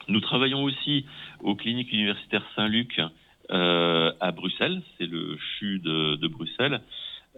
Nous 0.08 0.20
travaillons 0.20 0.64
aussi 0.64 1.06
aux 1.42 1.56
cliniques 1.56 1.94
universitaires 1.94 2.46
Saint-Luc 2.56 3.02
euh, 3.52 4.12
à 4.20 4.32
Bruxelles, 4.32 4.82
c'est 4.98 5.06
le 5.06 5.38
CHU 5.38 5.80
de, 5.80 6.16
de 6.16 6.28
Bruxelles, 6.28 6.82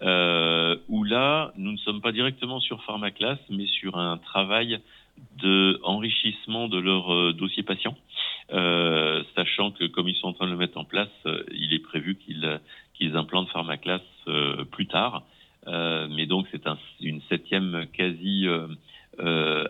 euh, 0.01 0.75
où 0.89 1.03
là, 1.03 1.53
nous 1.57 1.71
ne 1.71 1.77
sommes 1.77 2.01
pas 2.01 2.11
directement 2.11 2.59
sur 2.59 2.83
Pharmaclass, 2.83 3.39
mais 3.49 3.65
sur 3.67 3.97
un 3.97 4.17
travail 4.17 4.79
de 5.41 5.79
enrichissement 5.83 6.67
de 6.67 6.79
leur 6.79 7.13
euh, 7.13 7.33
dossier 7.33 7.63
patient, 7.63 7.95
euh, 8.51 9.23
sachant 9.35 9.71
que 9.71 9.85
comme 9.85 10.09
ils 10.09 10.15
sont 10.15 10.27
en 10.27 10.33
train 10.33 10.45
de 10.45 10.51
le 10.51 10.57
mettre 10.57 10.77
en 10.77 10.85
place, 10.85 11.09
euh, 11.25 11.43
il 11.51 11.73
est 11.73 11.79
prévu 11.79 12.15
qu'ils 12.15 12.59
qu'ils 12.93 13.15
implantent 13.15 13.49
Pharmaclass 13.49 14.01
euh, 14.27 14.65
plus 14.65 14.87
tard. 14.87 15.23
mais 15.65 16.25
donc 16.25 16.47
c'est 16.51 16.67
un, 16.67 16.77
une 16.99 17.21
septième 17.29 17.87
quasi 17.93 18.45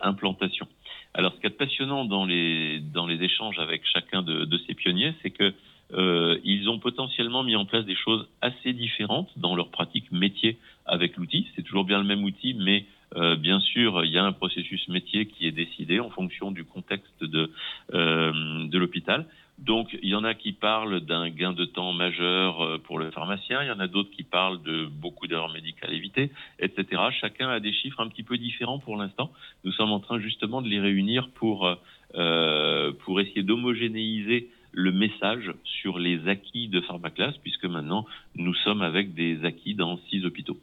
implantation. 0.01 0.67
Alors 1.13 1.33
ce 1.35 1.39
qui 1.39 1.47
est 1.47 1.57
passionnant 1.57 2.05
dans 2.05 2.25
les 2.25 2.79
dans 2.79 3.05
les 3.05 3.21
échanges 3.23 3.59
avec 3.59 3.83
chacun 3.85 4.23
de, 4.23 4.57
ces 4.65 4.73
pionniers, 4.73 5.13
c'est 5.21 5.29
que 5.29 5.53
euh, 5.93 6.39
ils 6.43 6.69
ont 6.69 6.79
potentiellement 6.79 7.43
mis 7.43 7.55
en 7.55 7.65
place 7.65 7.85
des 7.85 7.95
choses 7.95 8.27
assez 8.41 8.73
différentes 8.73 9.29
dans 9.37 9.55
leur 9.55 9.69
pratique 9.69 10.11
métier 10.11 10.57
avec 10.85 11.17
l'outil. 11.17 11.47
C'est 11.55 11.61
toujours 11.61 11.85
bien 11.85 11.99
le 11.99 12.05
même 12.05 12.23
outil, 12.23 12.55
mais 12.55 12.85
euh, 13.15 13.35
bien 13.35 13.59
sûr, 13.59 14.03
il 14.05 14.11
y 14.11 14.17
a 14.17 14.23
un 14.23 14.31
processus 14.31 14.87
métier 14.87 15.27
qui 15.27 15.47
est 15.47 15.51
décidé 15.51 15.99
en 15.99 16.09
fonction 16.09 16.51
du 16.51 16.63
contexte 16.63 17.23
de, 17.23 17.51
euh, 17.93 18.67
de 18.67 18.77
l'hôpital. 18.77 19.25
Donc, 19.59 19.95
il 20.01 20.09
y 20.09 20.15
en 20.15 20.23
a 20.23 20.33
qui 20.33 20.51
parlent 20.51 20.99
d'un 20.99 21.29
gain 21.29 21.53
de 21.53 21.65
temps 21.65 21.93
majeur 21.93 22.61
euh, 22.61 22.77
pour 22.79 22.97
le 22.97 23.11
pharmacien, 23.11 23.61
il 23.61 23.67
y 23.67 23.71
en 23.71 23.79
a 23.79 23.87
d'autres 23.87 24.09
qui 24.09 24.23
parlent 24.23 24.61
de 24.63 24.85
beaucoup 24.85 25.27
d'heures 25.27 25.51
médicales 25.53 25.93
évitées, 25.93 26.31
etc. 26.59 27.01
Chacun 27.21 27.49
a 27.49 27.59
des 27.59 27.71
chiffres 27.71 27.99
un 28.01 28.07
petit 28.07 28.23
peu 28.23 28.37
différents 28.37 28.79
pour 28.79 28.97
l'instant. 28.97 29.31
Nous 29.63 29.71
sommes 29.71 29.91
en 29.91 29.99
train 29.99 30.19
justement 30.19 30.61
de 30.61 30.67
les 30.67 30.79
réunir 30.79 31.29
pour, 31.35 31.77
euh, 32.15 32.91
pour 33.05 33.21
essayer 33.21 33.43
d'homogénéiser 33.43 34.49
le 34.71 34.91
message 34.91 35.53
sur 35.63 35.99
les 35.99 36.27
acquis 36.27 36.67
de 36.67 36.81
Pharmaclass, 36.81 37.37
puisque 37.43 37.65
maintenant 37.65 38.07
nous 38.35 38.55
sommes 38.55 38.81
avec 38.81 39.13
des 39.13 39.45
acquis 39.45 39.75
dans 39.75 39.97
six 40.09 40.25
hôpitaux. 40.25 40.57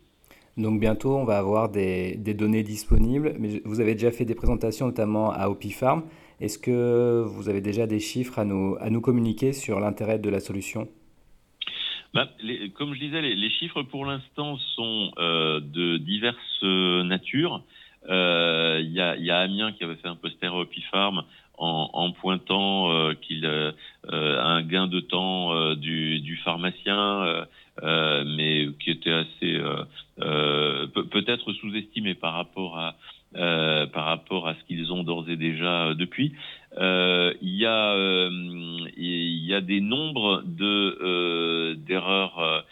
Donc 0.61 0.81
bientôt, 0.81 1.17
on 1.17 1.25
va 1.25 1.39
avoir 1.39 1.71
des, 1.71 2.17
données 2.17 2.63
disponibles. 2.63 3.35
Mais 3.39 3.61
vous 3.65 3.81
avez 3.81 3.95
déjà 3.95 4.11
fait 4.11 4.25
des 4.25 4.35
présentations, 4.35 4.87
notamment 4.87 5.33
à 5.33 5.49
Opipharm. 5.49 6.05
Est-ce 6.41 6.59
que 6.59 7.23
vous 7.27 7.49
avez 7.49 7.61
déjà 7.61 7.87
des 7.87 8.01
chiffres 8.01 8.39
à 8.39 8.45
nous, 8.45 8.77
à 8.81 8.91
nous 8.91 9.01
communiquer 9.01 9.53
sur 9.53 9.81
l'intérêt 9.81 10.19
de 10.19 10.31
la 10.31 10.41
solution? 10.41 10.89
Bah, 12.15 12.29
Comme 12.75 12.95
je 12.95 13.01
disais, 13.01 13.21
les, 13.21 13.51
chiffres 13.51 13.83
pour 13.83 14.05
l'instant 14.05 14.57
sont 14.75 15.13
euh, 15.19 15.61
de 15.61 15.97
diverses 15.99 16.63
natures. 16.63 17.63
Euh, 18.09 18.81
il 18.83 18.93
y, 18.93 19.01
a, 19.01 19.17
y, 19.17 19.31
Amiens 19.31 19.73
qui 19.73 19.85
avait 19.85 19.97
fait 19.97 20.09
un 20.09 20.17
poster 20.17 20.47
à 20.47 20.57
Opipharm 20.57 21.23
en, 21.59 22.13
pointant 22.13 22.91
euh, 22.91 23.13
qu'il 23.13 23.45
euh, 23.45 23.73
un 24.07 24.63
gain 24.63 24.87
de 24.87 25.01
temps 25.01 25.75
du, 25.75 26.41
pharmacien, 26.43 27.47
mais 27.83 28.69
qui 28.83 28.91
était 28.91 29.13
assez 29.13 29.61
peut-être 31.11 31.53
sous-estimé 31.53 32.15
par 32.15 32.35
rapport 32.35 32.79
à 32.79 32.97
par 33.33 34.07
rapport 34.07 34.49
à 34.49 34.55
ce 34.55 34.65
qu'ils 34.67 34.93
ont 34.93 35.03
d'ores 35.03 35.31
et 35.31 35.37
déjà 35.37 35.95
depuis. 35.95 36.33
Il 36.77 37.39
y 37.43 37.67
a 37.67 37.97
il 38.97 39.45
y 39.45 39.55
a 39.55 39.61
des 39.61 39.81
nombres 39.81 40.43
de 40.45 41.75
d'erreurs 41.75 42.65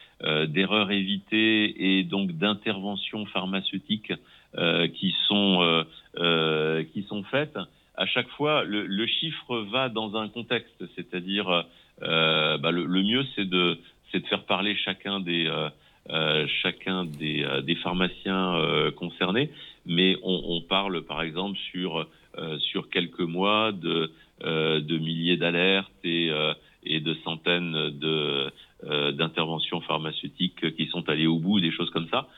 d'erreurs 0.49 0.90
évitées 0.90 1.99
et 1.99 2.05
donc 2.05 2.33
d'interventions 2.33 3.25
pharmaceutiques 3.27 4.12
qui 4.94 5.14
sont 5.27 5.85
qui 6.92 7.03
sont 7.05 7.23
faites 7.25 7.59
à 7.99 8.07
chaque 8.07 8.29
fois, 8.31 8.62
le, 8.64 9.07
chiffre 9.07 9.59
va 9.73 9.88
dans 9.88 10.16
un 10.16 10.29
contexte, 10.29 10.85
c'est-à-dire 10.94 11.64
euh, 12.03 12.57
bah, 12.59 12.71
le, 12.71 12.87
mieux, 12.87 13.27
c'est 13.35 13.44
de, 13.44 13.77
de 14.14 14.27
faire 14.27 14.44
parler 14.44 14.75
chacun 14.77 15.21
des, 15.21 15.47
euh, 15.47 15.68
euh, 16.11 16.47
chacun 16.62 17.05
des, 17.05 17.47
des 17.62 17.75
pharmaciens 17.77 18.57
concernés, 18.97 19.51
mais 19.87 20.16
on, 20.23 20.42
on, 20.49 20.61
parle 20.62 21.03
par 21.03 21.23
exemple 21.23 21.59
sur, 21.71 22.07
sur 22.59 22.88
quelques 22.88 23.21
mois 23.21 23.73
de, 23.73 24.11
de 24.42 24.99
milliers 24.99 25.37
d'alertes 25.37 25.90
et, 26.05 26.31
et 26.85 27.01
de 27.01 27.14
centaines 27.25 27.90
de 27.99 28.51
d'interventions 29.11 29.81
pharmaceutiques 29.81 30.77
qui 30.77 30.87
sont 30.87 31.09
allées 31.09 31.27
au 31.27 31.40
bout, 31.40 31.59
des 31.59 31.73
choses 31.73 31.90
comme 31.90 32.07
ça. 32.12 32.29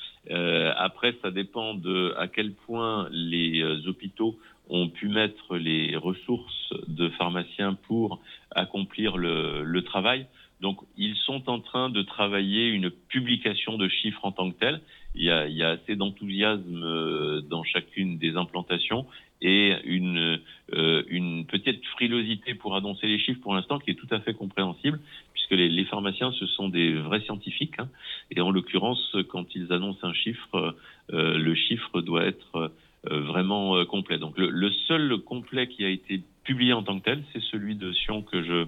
après, 0.79 1.15
ça 1.21 1.31
dépend 1.31 1.75
de 1.75 2.15
à 2.17 2.29
quel 2.29 2.53
point 2.53 3.09
les 3.13 3.63
hôpitaux 3.87 4.39
ont 4.71 4.89
pu 4.89 5.09
mettre 5.09 5.57
les 5.57 5.97
ressources 5.97 6.73
de 6.87 7.09
pharmaciens 7.11 7.75
pour 7.75 8.21
accomplir 8.53 9.17
le, 9.17 9.63
le, 9.65 9.83
travail. 9.83 10.27
Donc, 10.61 10.79
ils 10.97 11.17
sont 11.17 11.49
en 11.49 11.61
train 11.61 11.89
de 11.91 12.03
travailler 12.03 12.69
une 12.69 12.91
publication 12.91 13.79
de 13.79 13.89
chiffres 13.89 14.25
en 14.25 14.33
tant 14.33 14.51
que 14.51 14.59
tel. 14.59 14.81
Il 15.15 15.25
y 15.25 15.31
a, 15.31 15.47
il 15.47 15.57
y 15.57 15.63
a 15.63 15.71
assez 15.71 15.97
d'enthousiasme 15.97 16.83
euh, 16.83 17.41
dans 17.41 17.65
chacune 17.65 18.19
des 18.19 18.37
implantations 18.37 19.07
et 19.43 19.75
une, 19.85 20.39
euh, 20.75 21.03
une 21.09 21.47
petite 21.47 21.85
frilosité 21.87 22.55
pour 22.55 22.77
annoncer 22.77 23.07
les 23.07 23.19
chiffres 23.19 23.41
pour 23.41 23.55
l'instant 23.55 23.79
qui 23.79 23.91
est 23.91 23.95
tout 23.95 24.07
à 24.11 24.21
fait 24.21 24.35
compréhensible 24.35 25.01
puisque 25.33 25.53
les, 25.53 25.71
les 25.71 25.87
pharmaciens 25.87 26.31
ce 26.33 26.47
sont 26.47 26.69
des 26.69 26.93
vrais 26.93 27.23
scientifiques 27.23 27.79
hein, 27.79 27.89
et 28.31 28.43
en 28.43 28.51
l'occurrence 28.51 29.17
quand 29.31 29.47
ils 29.55 29.73
annoncent 29.73 30.07
un 30.07 30.13
chiffre 30.13 30.77
euh, 31.13 31.39
le 31.39 31.55
chiffre 31.55 32.03
doit 32.03 32.25
être 32.25 32.73
euh, 33.11 33.21
vraiment 33.23 33.77
euh, 33.77 33.85
complet. 33.85 34.19
Donc 34.19 34.35
le, 34.37 34.71
seul 34.87 35.17
complet 35.19 35.69
qui 35.69 35.85
a 35.85 35.89
été 35.89 36.23
publié 36.45 36.75
en 36.75 36.83
tant 36.83 36.99
que 36.99 37.05
tel, 37.05 37.25
c'est 37.33 37.43
celui 37.45 37.75
de 37.75 37.93
Sion 37.93 38.23
que 38.23 38.43
je 38.43 38.67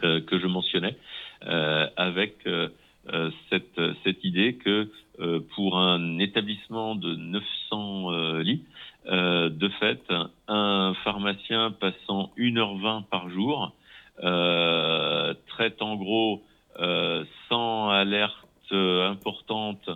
que 0.00 0.38
je 0.38 0.46
mentionnais, 0.46 0.96
avec 1.96 2.36
cette 3.50 3.80
cette 4.02 4.24
idée 4.24 4.56
que 4.56 4.88
pour 5.54 5.78
un 5.78 6.18
établissement 6.18 6.94
de 6.94 7.14
900 7.14 8.38
lits, 8.40 8.64
de 9.06 9.68
fait, 9.80 10.02
un 10.48 10.94
pharmacien 11.04 11.70
passant 11.70 12.32
1h20 12.38 13.04
par 13.04 13.28
jour 13.30 13.72
traite 14.18 15.80
en 15.80 15.96
gros 15.96 16.42
100 16.78 17.90
alertes 17.90 18.72
importantes 18.72 19.90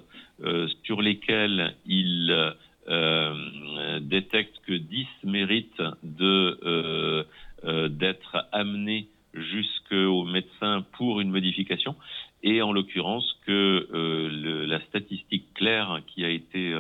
sur 0.84 1.02
lesquelles 1.02 1.74
il 1.86 2.54
euh, 2.88 4.00
détecte 4.00 4.60
que 4.66 4.72
10 4.72 5.06
méritent 5.24 5.82
de 6.02 6.58
euh, 6.64 7.22
euh, 7.64 7.88
d'être 7.88 8.46
amenés 8.50 9.08
jusqu'au 9.34 10.24
médecin 10.24 10.84
pour 10.92 11.20
une 11.20 11.30
modification 11.30 11.94
et 12.42 12.62
en 12.62 12.72
l'occurrence 12.72 13.38
que 13.46 13.88
le, 13.90 14.64
la 14.64 14.80
statistique 14.82 15.52
claire 15.54 16.00
qui 16.06 16.24
a 16.24 16.28
été 16.30 16.72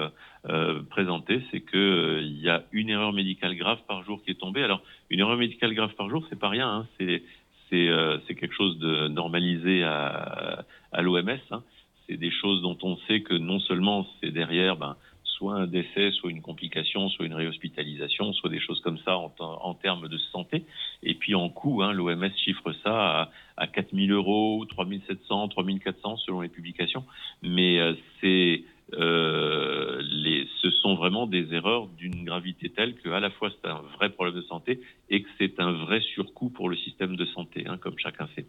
euh, 0.48 0.82
présentée, 0.88 1.42
c'est 1.50 1.60
que 1.60 2.20
il 2.22 2.40
y 2.40 2.48
a 2.48 2.62
une 2.72 2.90
erreur 2.90 3.12
médicale 3.12 3.56
grave 3.56 3.78
par 3.88 4.04
jour 4.04 4.22
qui 4.22 4.30
est 4.30 4.38
tombée. 4.38 4.62
Alors 4.62 4.82
une 5.10 5.20
erreur 5.20 5.36
médicale 5.36 5.74
grave 5.74 5.94
par 5.96 6.08
jour, 6.08 6.24
c'est 6.30 6.38
pas 6.38 6.48
rien, 6.48 6.68
hein, 6.68 6.86
c'est 6.98 7.22
c'est 7.70 7.88
c'est 8.26 8.34
quelque 8.34 8.54
chose 8.54 8.78
de 8.78 9.08
normalisé 9.08 9.82
à 9.82 10.64
à 10.92 11.02
l'OMS. 11.02 11.28
Hein. 11.50 11.62
C'est 12.06 12.16
des 12.16 12.30
choses 12.30 12.62
dont 12.62 12.78
on 12.82 12.96
sait 13.08 13.20
que 13.20 13.34
non 13.34 13.58
seulement 13.60 14.06
c'est 14.20 14.30
derrière 14.30 14.76
ben, 14.76 14.96
soit 15.38 15.54
un 15.54 15.66
décès, 15.66 16.10
soit 16.10 16.30
une 16.30 16.42
complication, 16.42 17.08
soit 17.08 17.24
une 17.24 17.34
réhospitalisation, 17.34 18.32
soit 18.32 18.50
des 18.50 18.60
choses 18.60 18.80
comme 18.80 18.98
ça 18.98 19.16
en, 19.16 19.74
termes 19.74 20.08
de 20.08 20.18
santé. 20.32 20.64
Et 21.04 21.14
puis 21.14 21.34
en 21.36 21.48
coût, 21.48 21.82
hein, 21.82 21.92
l'OMS 21.92 22.30
chiffre 22.36 22.72
ça 22.82 23.20
à, 23.20 23.30
à 23.56 23.66
4 23.68 23.94
000 23.94 24.08
euros, 24.08 24.64
3 24.68 24.86
700, 25.06 25.48
3 25.48 25.64
400 25.84 26.16
selon 26.18 26.40
les 26.40 26.48
publications. 26.48 27.04
Mais 27.42 27.78
euh, 27.78 27.94
c'est 28.20 28.64
euh, 28.94 30.00
les, 30.02 30.48
ce 30.62 30.70
sont 30.70 30.87
sont 30.87 30.87
vraiment 30.98 31.26
des 31.26 31.54
erreurs 31.54 31.86
d'une 31.86 32.24
gravité 32.24 32.70
telle 32.70 32.94
que 32.96 33.08
à 33.10 33.20
la 33.20 33.30
fois 33.30 33.50
c'est 33.50 33.68
un 33.68 33.80
vrai 33.96 34.10
problème 34.10 34.34
de 34.34 34.42
santé 34.42 34.80
et 35.08 35.22
que 35.22 35.28
c'est 35.38 35.58
un 35.58 35.72
vrai 35.72 36.00
surcoût 36.00 36.50
pour 36.50 36.68
le 36.68 36.76
système 36.76 37.16
de 37.16 37.24
santé, 37.24 37.64
hein, 37.66 37.78
comme 37.80 37.98
chacun 37.98 38.28
sait. 38.34 38.46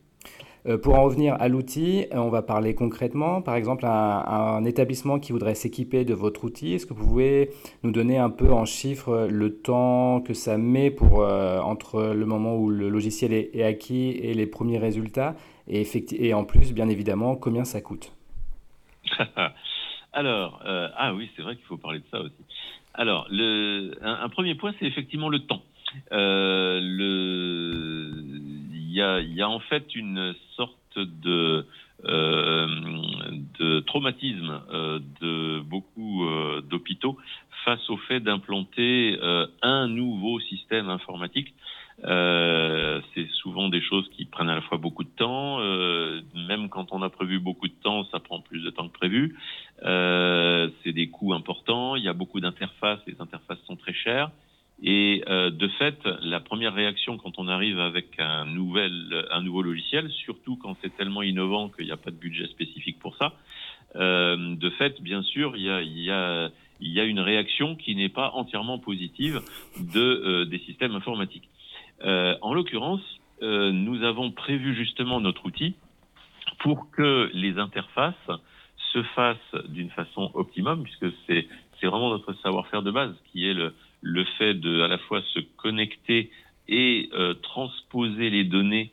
Euh, 0.65 0.77
pour 0.77 0.95
en 0.95 1.03
revenir 1.03 1.35
à 1.39 1.47
l'outil, 1.47 2.05
euh, 2.11 2.17
on 2.17 2.29
va 2.29 2.41
parler 2.41 2.75
concrètement. 2.75 3.41
Par 3.41 3.55
exemple, 3.55 3.85
un, 3.85 4.63
établissement 4.65 5.19
qui 5.19 5.31
voudrait 5.31 5.55
s'équiper 5.55 6.03
de 6.03 6.13
votre 6.13 6.43
outil, 6.43 6.73
est-ce 6.73 6.85
que 6.85 6.93
vous 6.93 7.07
pouvez 7.07 7.51
nous 7.83 7.91
donner 7.91 8.17
un 8.17 8.29
peu 8.29 8.51
en 8.51 8.65
chiffres 8.65 9.27
le 9.31 9.55
temps 9.55 10.21
que 10.21 10.33
ça 10.33 10.57
met 10.57 10.91
pour, 10.91 11.21
euh, 11.21 11.59
entre 11.59 12.13
le 12.13 12.25
moment 12.25 12.57
où 12.57 12.69
le 12.69 12.89
logiciel 12.89 13.31
est, 13.31 13.63
acquis 13.63 14.09
et 14.09 14.33
les 14.33 14.47
premiers 14.47 14.79
résultats? 14.79 15.35
Et, 15.67 15.87
et 16.11 16.33
en 16.33 16.43
plus, 16.43 16.73
bien 16.73 16.89
évidemment, 16.89 17.35
combien 17.35 17.63
ça 17.63 17.79
coûte? 17.79 18.11
Alors, 20.13 20.61
ah 20.63 21.13
oui, 21.13 21.29
c'est 21.35 21.41
vrai 21.41 21.55
qu'il 21.55 21.65
faut 21.65 21.77
parler 21.77 21.99
de 21.99 22.05
ça 22.11 22.19
aussi. 22.19 22.33
Alors, 22.93 23.27
le, 23.29 23.91
un, 24.01 24.29
premier 24.29 24.55
point, 24.55 24.73
c'est 24.79 24.85
effectivement 24.85 25.29
le 25.29 25.39
temps. 25.39 25.61
le, 26.11 26.79
il 28.73 28.91
y 28.91 29.41
a, 29.41 29.49
en 29.49 29.59
fait 29.59 29.95
une 29.95 30.33
sorte 30.55 30.97
de, 30.97 31.65
euh, 32.05 33.81
traumatisme 33.87 34.61
euh, 34.71 34.99
de 35.21 35.59
beaucoup 35.61 36.25
euh, 36.25 36.61
d'hôpitaux 36.61 37.17
face 37.65 37.89
au 37.89 37.97
fait 37.97 38.19
d'implanter 38.19 39.17
un 39.61 39.87
nouveau 39.87 40.39
système 40.39 40.89
informatique. 40.89 41.53
C'est 42.03 43.27
souvent 43.33 43.69
des 43.69 43.81
choses 43.81 44.09
qui 44.09 44.25
prennent 44.25 44.49
à 44.49 44.55
la 44.55 44.61
fois 44.61 44.77
beaucoup 44.77 45.03
de 45.03 45.09
temps. 45.09 45.59
même 46.47 46.69
quand 46.69 46.91
on 46.91 47.01
a 47.01 47.09
prévu 47.09 47.39
beaucoup 47.39 47.67
de 47.67 47.73
temps, 47.83 48.05
ça 48.05 48.19
prend 48.19 48.41
plus 48.41 48.63
de 48.63 48.69
temps 48.69 48.87
que 48.87 48.97
prévu. 48.97 49.35
c'est 49.81 50.93
des 50.93 51.09
coûts 51.09 51.33
importants. 51.33 51.95
Il 51.95 52.03
y 52.03 52.07
a 52.07 52.13
beaucoup 52.13 52.39
d'interfaces. 52.39 52.99
Les 53.07 53.15
interfaces 53.19 53.59
sont 53.67 53.75
très 53.75 53.93
chères. 53.93 54.31
Et 54.81 55.23
euh, 55.27 55.49
de 55.49 55.67
fait, 55.67 55.97
la 56.21 56.39
première 56.39 56.73
réaction 56.73 57.17
quand 57.17 57.37
on 57.37 57.47
arrive 57.47 57.79
avec 57.79 58.17
un, 58.19 58.45
nouvel, 58.45 59.25
un 59.31 59.41
nouveau 59.41 59.61
logiciel, 59.61 60.09
surtout 60.09 60.55
quand 60.55 60.77
c'est 60.81 60.95
tellement 60.95 61.21
innovant 61.21 61.69
qu'il 61.69 61.85
n'y 61.85 61.91
a 61.91 61.97
pas 61.97 62.11
de 62.11 62.15
budget 62.15 62.47
spécifique 62.47 62.97
pour 62.99 63.15
ça, 63.17 63.33
euh, 63.95 64.55
de 64.55 64.69
fait, 64.71 65.01
bien 65.01 65.21
sûr, 65.21 65.57
il 65.57 65.63
y 65.63 65.69
a, 65.69 65.81
y, 65.81 66.09
a, 66.11 66.49
y 66.79 66.99
a, 66.99 67.03
une 67.03 67.19
réaction 67.19 67.75
qui 67.75 67.95
n'est 67.95 68.09
pas 68.09 68.31
entièrement 68.35 68.79
positive 68.79 69.41
de, 69.79 69.99
euh, 69.99 70.45
des 70.45 70.59
systèmes 70.59 70.95
informatiques. 70.95 71.48
Euh, 72.03 72.35
en 72.41 72.53
l'occurrence, 72.53 73.01
euh, 73.41 73.71
nous 73.71 74.03
avons 74.03 74.31
prévu 74.31 74.75
justement 74.75 75.19
notre 75.19 75.45
outil 75.45 75.75
pour 76.59 76.91
que 76.91 77.29
les 77.33 77.57
interfaces 77.57 78.31
se 78.93 79.03
fassent 79.03 79.55
d'une 79.69 79.89
façon 79.91 80.31
optimum, 80.33 80.83
puisque 80.83 81.13
c'est 81.27 81.47
vraiment 81.83 82.09
notre 82.09 82.33
savoir-faire 82.41 82.81
de 82.81 82.91
base 82.91 83.13
qui 83.31 83.47
est 83.47 83.53
le, 83.53 84.23
fait 84.37 84.53
de 84.53 84.81
à 84.81 84.87
la 84.87 84.97
fois 84.97 85.21
se 85.33 85.39
connecter 85.57 86.31
et 86.67 87.09
euh, 87.13 87.33
transposer 87.35 88.29
les 88.29 88.43
données 88.43 88.91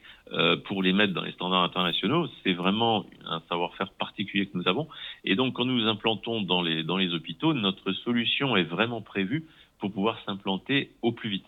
pour 0.65 0.83
les 0.83 0.93
mettre 0.93 1.13
dans 1.13 1.23
les 1.23 1.31
standards 1.31 1.63
internationaux, 1.63 2.27
c'est 2.43 2.53
vraiment 2.53 3.07
un 3.27 3.41
savoir-faire 3.49 3.93
particulier 3.93 4.47
que 4.47 4.59
nous 4.59 4.67
avons. 4.67 4.89
Et 5.23 5.37
donc, 5.37 5.55
quand 5.55 5.65
nous 5.65 5.79
nous 5.79 5.87
implantons 5.87 6.43
dans 6.43 6.63
les, 6.63 6.83
dans 6.83 6.97
les 6.97 7.15
hôpitaux, 7.15 7.55
notre 7.55 7.93
solution 7.93 8.57
est 8.57 8.65
vraiment 8.65 9.03
prévue 9.03 9.47
pour 9.79 9.93
pouvoir 9.93 10.19
s'implanter 10.27 10.91
au 11.03 11.13
plus 11.13 11.31
vite. 11.31 11.47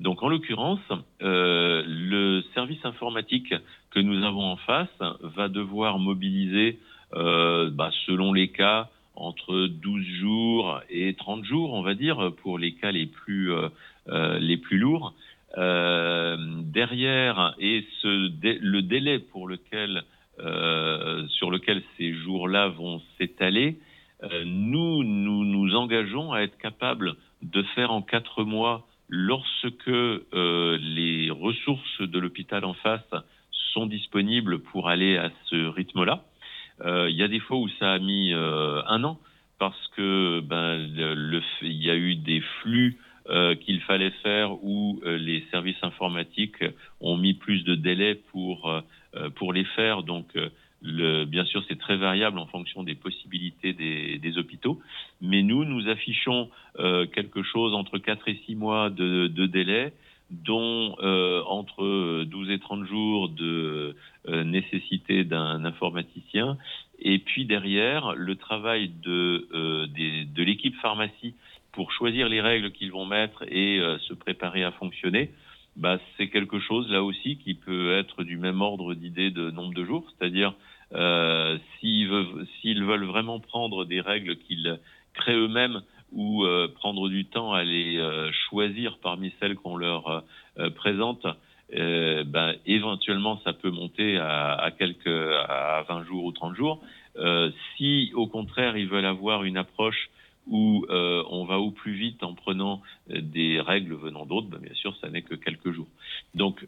Donc, 0.00 0.22
en 0.22 0.28
l'occurrence, 0.28 0.80
euh, 1.22 1.82
le 1.86 2.42
service 2.54 2.84
informatique 2.84 3.54
que 3.90 4.00
nous 4.00 4.24
avons 4.24 4.44
en 4.44 4.56
face 4.56 4.88
va 5.22 5.48
devoir 5.48 5.98
mobiliser, 5.98 6.78
bah, 7.12 7.90
selon 8.06 8.32
les 8.32 8.48
cas, 8.48 8.88
entre 9.16 9.66
12 9.68 10.04
jours 10.20 10.80
et 10.90 11.14
30 11.14 11.44
jours, 11.44 11.72
on 11.72 11.82
va 11.82 11.94
dire, 11.94 12.32
pour 12.42 12.58
les 12.58 12.72
cas 12.72 12.90
les 12.90 13.06
plus, 13.06 13.52
euh, 13.52 13.68
euh 14.08 14.38
les 14.38 14.56
plus 14.56 14.78
lourds. 14.78 15.14
Euh, 15.56 16.36
derrière, 16.62 17.54
et 17.60 17.86
ce, 18.02 18.30
le 18.42 18.82
délai 18.82 19.20
pour 19.20 19.46
lequel, 19.46 20.02
euh, 20.40 21.26
sur 21.28 21.50
lequel 21.50 21.82
ces 21.96 22.12
jours-là 22.12 22.68
vont 22.68 23.00
s'étaler, 23.18 23.78
euh, 24.24 24.42
nous, 24.44 25.04
nous 25.04 25.44
nous 25.44 25.76
engageons 25.76 26.32
à 26.32 26.40
être 26.40 26.58
capables 26.58 27.14
de 27.42 27.62
faire 27.74 27.92
en 27.92 28.02
quatre 28.02 28.42
mois 28.42 28.86
lorsque 29.08 29.86
les 29.86 31.30
ressources 31.30 32.00
de 32.00 32.18
l'hôpital 32.18 32.64
en 32.64 32.74
face 32.74 33.14
sont 33.74 33.86
disponibles 33.86 34.60
pour 34.60 34.88
aller 34.88 35.16
à 35.18 35.30
ce 35.50 35.66
rythme-là. 35.66 36.24
Euh, 36.80 37.08
il 37.10 37.16
y 37.16 37.22
a 37.22 37.28
des 37.28 37.40
fois 37.40 37.58
où 37.58 37.68
ça 37.80 37.92
a 37.92 37.98
mis 37.98 38.32
euh, 38.32 38.82
un 38.86 39.04
an 39.04 39.18
parce 39.58 39.88
que 39.96 40.40
ben, 40.40 40.76
le, 40.78 41.42
il 41.62 41.82
y 41.82 41.90
a 41.90 41.94
eu 41.94 42.16
des 42.16 42.40
flux 42.40 42.98
euh, 43.28 43.54
qu'il 43.54 43.80
fallait 43.82 44.12
faire 44.22 44.52
où 44.64 45.00
les 45.04 45.44
services 45.50 45.82
informatiques 45.82 46.64
ont 47.00 47.16
mis 47.16 47.34
plus 47.34 47.64
de 47.64 47.74
délai 47.74 48.16
pour 48.32 48.82
pour 49.36 49.52
les 49.52 49.64
faire. 49.64 50.02
Donc 50.02 50.26
le, 50.84 51.24
bien 51.24 51.44
sûr, 51.44 51.64
c'est 51.66 51.78
très 51.78 51.96
variable 51.96 52.38
en 52.38 52.46
fonction 52.46 52.82
des 52.82 52.94
possibilités 52.94 53.72
des, 53.72 54.38
hôpitaux, 54.38 54.80
mais 55.20 55.42
nous, 55.42 55.64
nous 55.64 55.88
affichons 55.88 56.50
quelque 56.76 57.42
chose 57.42 57.72
entre 57.74 57.98
4 57.98 58.28
et 58.28 58.40
6 58.46 58.54
mois 58.54 58.90
de, 58.90 59.46
délai 59.46 59.92
dont 60.30 60.96
euh, 61.00 61.42
entre 61.46 62.24
12 62.24 62.50
et 62.50 62.58
30 62.58 62.86
jours 62.86 63.28
de 63.28 63.94
euh, 64.28 64.44
nécessité 64.44 65.24
d'un 65.24 65.64
informaticien. 65.64 66.56
Et 66.98 67.18
puis 67.18 67.44
derrière, 67.44 68.14
le 68.14 68.36
travail 68.36 68.90
de, 69.02 69.48
euh, 69.52 69.86
de 69.86 70.42
l'équipe 70.42 70.74
pharmacie 70.76 71.34
pour 71.72 71.92
choisir 71.92 72.28
les 72.28 72.40
règles 72.40 72.70
qu'ils 72.70 72.92
vont 72.92 73.04
mettre 73.04 73.42
et 73.48 73.80
se 73.98 74.14
préparer 74.14 74.62
à 74.62 74.70
fonctionner, 74.70 75.32
bah, 75.76 75.98
c'est 76.16 76.28
quelque 76.28 76.60
chose 76.60 76.88
là 76.90 77.02
aussi 77.02 77.36
qui 77.38 77.54
peut 77.54 77.96
être 77.98 78.22
du 78.22 78.36
même 78.36 78.60
ordre 78.60 78.94
d'idée 78.94 79.30
de 79.30 79.50
nombre 79.50 79.74
de 79.74 79.84
jours, 79.84 80.04
c'est-à-dire 80.16 80.54
s'ils 81.80 82.08
veulent, 82.08 83.04
vraiment 83.04 83.40
prendre 83.40 83.84
des 83.84 84.00
règles 84.00 84.36
qu'ils 84.36 84.78
créent 85.14 85.34
eux-mêmes 85.34 85.82
ou 86.12 86.44
euh, 86.44 86.68
prendre 86.68 87.08
du 87.08 87.24
temps 87.24 87.52
à 87.52 87.64
les 87.64 87.98
euh, 87.98 88.30
choisir 88.48 88.98
parmi 89.02 89.32
celles 89.40 89.56
qu'on 89.56 89.76
leur 89.76 90.24
euh, 90.58 90.70
présente, 90.70 91.26
ben, 91.72 92.54
éventuellement 92.66 93.40
ça 93.42 93.52
peut 93.52 93.70
monter 93.70 94.16
à, 94.16 94.52
à, 94.52 94.70
quelques 94.70 95.06
à 95.08 95.84
20 95.88 96.04
jours 96.04 96.24
ou 96.24 96.30
30 96.30 96.54
jours. 96.54 96.80
si 97.76 98.12
au 98.14 98.28
contraire 98.28 98.76
ils 98.76 98.86
veulent 98.86 99.06
avoir 99.06 99.42
une 99.42 99.56
approche 99.56 100.08
où 100.46 100.86
on 100.90 101.44
va 101.44 101.58
au 101.58 101.70
plus 101.70 101.94
vite 101.94 102.22
en 102.22 102.34
prenant 102.34 102.82
des 103.08 103.60
règles 103.60 103.94
venant 103.94 104.26
d'autres, 104.26 104.48
ben, 104.48 104.58
bien 104.58 104.74
sûr 104.74 104.96
ça 105.00 105.08
n'est 105.08 105.22
que 105.22 105.34
quelques 105.34 105.72
jours. 105.72 105.88
Donc 106.34 106.66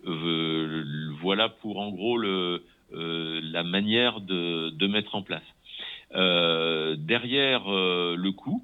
voilà 1.21 1.49
pour 1.49 1.79
en 1.79 1.91
gros 1.91 2.17
le, 2.17 2.63
la 2.91 3.63
manière 3.63 4.21
de, 4.21 4.71
de, 4.71 4.87
mettre 4.87 5.15
en 5.15 5.23
place. 5.23 5.45
derrière 6.13 7.69
le 7.69 8.31
coût, 8.31 8.63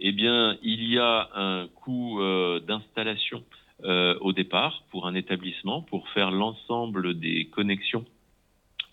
eh 0.00 0.12
bien, 0.12 0.56
il 0.62 0.84
y 0.84 0.98
a 0.98 1.28
un 1.34 1.66
coût 1.68 2.20
euh, 2.20 2.60
d'installation 2.60 3.42
euh, 3.84 4.16
au 4.20 4.32
départ 4.32 4.84
pour 4.90 5.06
un 5.06 5.14
établissement 5.14 5.82
pour 5.82 6.08
faire 6.10 6.30
l'ensemble 6.30 7.18
des 7.18 7.46
connexions 7.46 8.04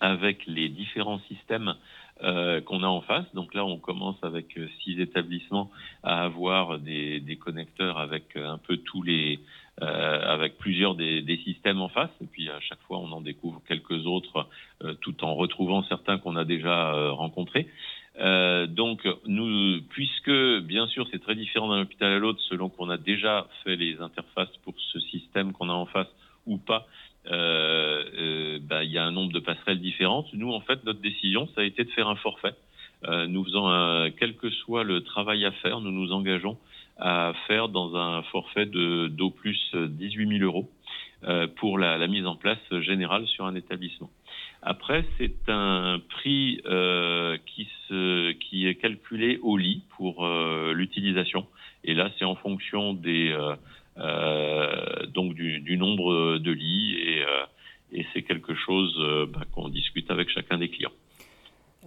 avec 0.00 0.44
les 0.46 0.68
différents 0.68 1.20
systèmes 1.28 1.74
euh, 2.22 2.60
qu'on 2.60 2.82
a 2.82 2.86
en 2.86 3.00
face. 3.00 3.26
Donc 3.34 3.54
là, 3.54 3.64
on 3.64 3.78
commence 3.78 4.16
avec 4.22 4.58
six 4.82 5.00
établissements 5.00 5.70
à 6.02 6.24
avoir 6.24 6.78
des, 6.78 7.20
des 7.20 7.36
connecteurs 7.36 7.98
avec 7.98 8.36
un 8.36 8.58
peu 8.58 8.78
tous 8.78 9.02
les, 9.02 9.40
avec 9.80 10.56
plusieurs 10.56 10.94
des, 10.94 11.20
des, 11.22 11.36
systèmes 11.38 11.80
en 11.80 11.88
face. 11.88 12.10
Et 12.22 12.26
puis 12.26 12.48
à 12.48 12.60
chaque 12.60 12.80
fois, 12.86 12.98
on 12.98 13.12
en 13.12 13.20
découvre 13.20 13.60
quelques 13.68 14.06
autres, 14.06 14.48
tout 15.02 15.22
en 15.24 15.34
retrouvant 15.34 15.82
certains 15.82 16.16
qu'on 16.18 16.36
a 16.36 16.44
déjà 16.44 17.10
rencontrés. 17.10 17.68
Euh, 18.18 18.66
donc, 18.66 19.06
nous, 19.26 19.82
puisque 19.90 20.30
bien 20.62 20.86
sûr 20.86 21.06
c'est 21.10 21.20
très 21.20 21.34
différent 21.34 21.68
d'un 21.68 21.82
hôpital 21.82 22.12
à 22.12 22.18
l'autre 22.18 22.40
selon 22.48 22.68
qu'on 22.68 22.88
a 22.88 22.96
déjà 22.96 23.46
fait 23.62 23.76
les 23.76 24.00
interfaces 24.00 24.56
pour 24.64 24.74
ce 24.92 25.00
système 25.00 25.52
qu'on 25.52 25.68
a 25.68 25.74
en 25.74 25.86
face 25.86 26.08
ou 26.46 26.56
pas, 26.58 26.86
euh, 27.30 28.04
euh, 28.18 28.58
bah, 28.62 28.84
il 28.84 28.90
y 28.90 28.98
a 28.98 29.04
un 29.04 29.10
nombre 29.10 29.32
de 29.32 29.40
passerelles 29.40 29.80
différentes. 29.80 30.32
Nous, 30.32 30.52
en 30.52 30.60
fait, 30.60 30.84
notre 30.84 31.00
décision, 31.00 31.48
ça 31.54 31.62
a 31.62 31.64
été 31.64 31.84
de 31.84 31.90
faire 31.90 32.08
un 32.08 32.16
forfait. 32.16 32.54
Euh, 33.04 33.26
nous 33.26 33.44
faisons, 33.44 33.68
un, 33.68 34.10
quel 34.10 34.36
que 34.36 34.50
soit 34.50 34.84
le 34.84 35.02
travail 35.02 35.44
à 35.44 35.52
faire, 35.52 35.80
nous 35.80 35.90
nous 35.90 36.12
engageons 36.12 36.56
à 36.98 37.34
faire 37.46 37.68
dans 37.68 37.94
un 37.94 38.22
forfait 38.22 38.64
de 38.64 39.08
d'au 39.08 39.30
plus 39.30 39.74
18 39.74 40.38
000 40.38 40.44
euros 40.44 40.70
pour 41.56 41.78
la, 41.78 41.98
la, 41.98 42.06
mise 42.06 42.24
en 42.24 42.36
place 42.36 42.58
générale 42.80 43.26
sur 43.26 43.44
un 43.44 43.54
établissement. 43.54 44.10
Après, 44.62 45.04
c'est 45.18 45.48
un 45.48 46.00
prix 46.08 46.60
euh, 46.64 47.36
qui, 47.44 47.68
se, 47.88 48.32
qui 48.32 48.66
est 48.66 48.76
calculé 48.76 49.38
au 49.42 49.58
lit 49.58 49.82
pour 49.96 50.26
l'utilisation. 50.72 51.46
Et 51.84 51.92
là, 51.92 52.10
c'est 52.18 52.24
en 52.24 52.34
fonction 52.34 52.94
des, 52.94 53.30
euh 53.30 53.56
donc 53.96 55.34
du, 55.34 55.60
du, 55.60 55.76
nombre 55.76 56.38
de 56.38 56.50
lits 56.52 56.96
et, 56.98 57.22
euh, 57.22 57.44
et 57.92 58.06
c'est 58.12 58.22
quelque 58.22 58.54
chose 58.54 58.94
bah, 59.32 59.44
qu'on 59.52 59.68
discute 59.68 60.10
avec 60.10 60.28
chacun 60.28 60.58
des 60.58 60.68
clients. 60.68 60.92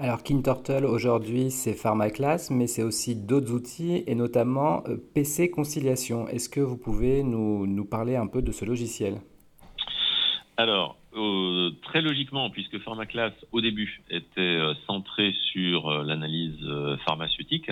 Alors 0.02 0.24
KinTurtle 0.24 0.86
aujourd'hui 0.86 1.52
c'est 1.52 1.74
PharmaClass, 1.74 2.52
mais 2.52 2.68
c'est 2.68 2.84
aussi 2.84 3.18
d'autres 3.18 3.52
outils 3.52 4.06
et 4.08 4.16
notamment 4.16 4.82
euh, 4.88 4.96
PC 5.14 5.52
Conciliation. 5.52 6.26
Est-ce 6.30 6.48
que 6.48 6.62
vous 6.62 6.78
pouvez 6.78 7.22
nous, 7.22 7.68
nous, 7.68 7.84
parler 7.84 8.16
un 8.16 8.28
peu 8.28 8.42
de 8.42 8.54
ce 8.54 8.64
logiciel? 8.64 9.16
Alors, 10.56 10.96
euh, 11.18 11.72
très 11.82 12.02
logiquement, 12.02 12.50
puisque 12.50 12.80
PharmaClass 12.80 13.34
au 13.52 13.60
début 13.60 14.02
était 14.10 14.40
euh, 14.40 14.74
centré 14.88 15.34
sur 15.52 15.90
l'analyse 15.90 16.66
pharmaceutique, 17.04 17.70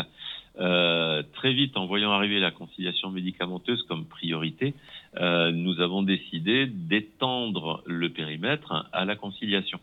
en 1.75 1.85
voyant 1.85 2.11
arriver 2.11 2.39
la 2.39 2.51
conciliation 2.51 3.09
médicamenteuse 3.09 3.83
comme 3.83 4.05
priorité, 4.05 4.73
nous 5.19 5.81
avons 5.81 6.03
décidé 6.03 6.67
d'étendre 6.67 7.83
le 7.85 8.09
périmètre 8.09 8.87
à 8.93 9.05
la 9.05 9.15
conciliation. 9.15 9.79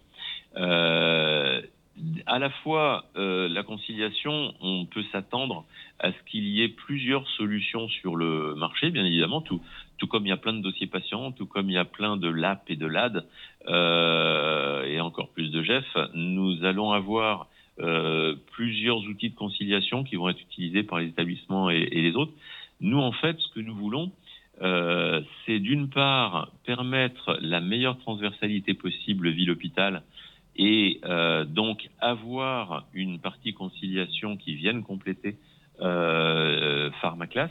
À 2.27 2.41
la 2.41 2.51
fois 2.51 3.05
euh, 3.17 3.49
la 3.49 3.63
conciliation, 3.63 4.53
on 4.61 4.85
peut 4.85 5.05
s'attendre 5.13 5.65
à 6.01 6.11
ce 6.11 6.17
qu'il 6.29 6.49
y 6.49 6.63
ait 6.63 6.69
plusieurs 6.69 7.29
solutions 7.31 7.89
sur 7.89 8.17
le 8.17 8.57
marché, 8.57 8.91
bien 8.91 9.05
évidemment, 9.05 9.41
tout, 9.41 9.61
tout 9.99 10.09
comme 10.09 10.27
il 10.27 10.31
y 10.31 10.33
a 10.33 10.37
plein 10.37 10.55
de 10.55 10.61
dossiers 10.61 10.89
patients, 10.89 11.31
tout 11.31 11.47
comme 11.47 11.71
il 11.71 11.75
y 11.75 11.79
a 11.79 11.85
plein 11.85 12.17
de 12.17 12.29
LAP 12.29 12.69
et 12.69 12.77
de 12.77 12.87
LAD, 12.87 13.25
euh, 13.69 14.85
et 14.87 15.01
encore 15.01 15.29
plus 15.29 15.51
de 15.51 15.63
GEF, 15.63 15.87
nous 16.15 16.65
allons 16.65 16.91
avoir 16.91 17.47
euh, 17.81 18.35
plusieurs 18.53 18.99
outils 18.99 19.31
de 19.31 19.35
conciliation 19.35 20.05
qui 20.05 20.17
vont 20.17 20.29
être 20.29 20.41
utilisés 20.41 20.83
par 20.83 21.01
les 21.01 21.09
établissements 21.09 21.71
et, 21.71 21.87
les 21.87 22.15
autres. 22.15 22.33
Nous, 22.81 22.99
en 22.99 23.13
fait, 23.13 23.39
ce 23.39 23.49
que 23.55 23.61
nous 23.61 23.75
voulons, 23.75 24.13
euh, 24.63 25.21
c'est 25.45 25.59
d'une 25.59 25.89
part 25.89 26.53
permettre 26.65 27.37
la 27.41 27.61
meilleure 27.61 27.99
transversalité 27.99 28.75
possible 28.75 29.29
ville-hôpital 29.31 30.03
et 30.57 31.01
euh, 31.05 31.45
donc 31.45 31.89
avoir 32.01 32.87
une 32.93 33.19
partie 33.19 33.55
conciliation 33.55 34.37
qui 34.37 34.55
vienne 34.55 34.83
compléter 34.83 35.37
euh, 35.81 36.91
PharmaClass. 37.01 37.51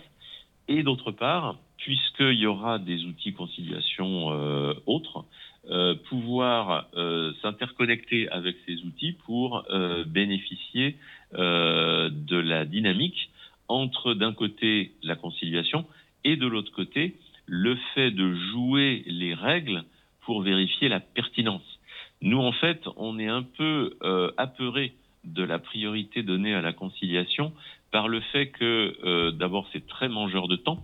Et 0.70 0.84
d'autre 0.84 1.12
part, 1.12 1.58
puisqu'il 1.78 2.40
y 2.40 2.46
aura 2.46 2.80
des 2.80 3.04
outils 3.04 3.34
conciliation 3.34 4.32
euh, 4.32 4.74
autres, 4.86 5.26
pouvoir 6.10 6.88
euh, 6.95 7.32
s'interconnecter 7.41 8.30
avec 8.30 8.56
ces 8.65 8.76
outils 8.84 9.13
pour 9.26 9.65
euh, 9.69 10.04
bénéficier 10.06 10.97
de 11.34 12.38
la 12.38 12.65
dynamique 12.65 13.32
entre 13.67 14.13
d'un 14.13 14.34
côté 14.34 14.91
la 15.02 15.15
conciliation 15.15 15.86
et 16.23 16.36
de 16.36 16.45
l'autre 16.45 16.71
côté 16.71 17.15
le 17.45 17.76
fait 17.93 18.12
de 18.12 18.36
jouer 18.52 19.04
les 19.08 19.34
règles 19.34 19.84
pour 20.21 20.41
vérifier 20.41 20.89
la 20.89 20.99
pertinence. 20.99 21.80
Nous, 22.21 22.39
en 22.39 22.54
fait, 22.54 22.82
on 22.95 23.19
est 23.19 23.28
un 23.28 23.43
peu 23.43 23.97
euh, 24.04 24.32
apeuré 24.38 24.93
de 25.26 25.43
la 25.43 25.60
priorité 25.60 26.23
donnée 26.23 26.54
à 26.54 26.62
la 26.62 26.73
conciliation 26.73 27.52
par 27.91 28.08
le 28.08 28.21
fait 28.21 28.47
que, 28.47 28.95
euh, 29.04 29.32
d'abord, 29.32 29.67
c'est 29.73 29.86
très 29.88 30.08
mangeur 30.08 30.47
de 30.47 30.56
temps, 30.56 30.84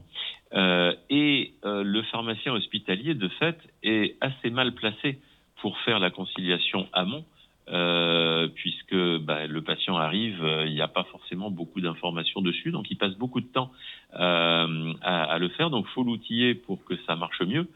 euh, 0.53 0.93
et 1.09 1.53
euh, 1.65 1.83
le 1.83 2.01
pharmacien 2.03 2.53
hospitalier, 2.53 3.13
de 3.13 3.27
fait, 3.27 3.57
est 3.83 4.15
assez 4.21 4.49
mal 4.49 4.73
placé 4.73 5.19
pour 5.62 5.77
faire 5.79 5.99
la 5.99 6.09
conciliation 6.09 6.88
amont, 6.93 7.25
euh, 7.69 8.47
puisque 8.55 8.95
bah, 9.19 9.45
le 9.45 9.62
patient 9.62 9.97
arrive, 9.97 10.43
il 10.65 10.73
n'y 10.73 10.81
a 10.81 10.88
pas 10.88 11.03
forcément 11.05 11.51
beaucoup 11.51 11.81
d'informations 11.81 12.41
dessus, 12.41 12.71
donc 12.71 12.89
il 12.89 12.97
passe 12.97 13.15
beaucoup 13.15 13.41
de 13.41 13.47
temps 13.47 13.71
à, 14.13 14.65
à, 15.01 15.38
le 15.38 15.49
faire, 15.49 15.69
donc 15.69 15.85
faut 15.88 16.03
l'outiller 16.03 16.55
pour 16.55 16.83
que 16.85 16.95
ça 17.05 17.15
marche 17.15 17.41
mieux. 17.41 17.67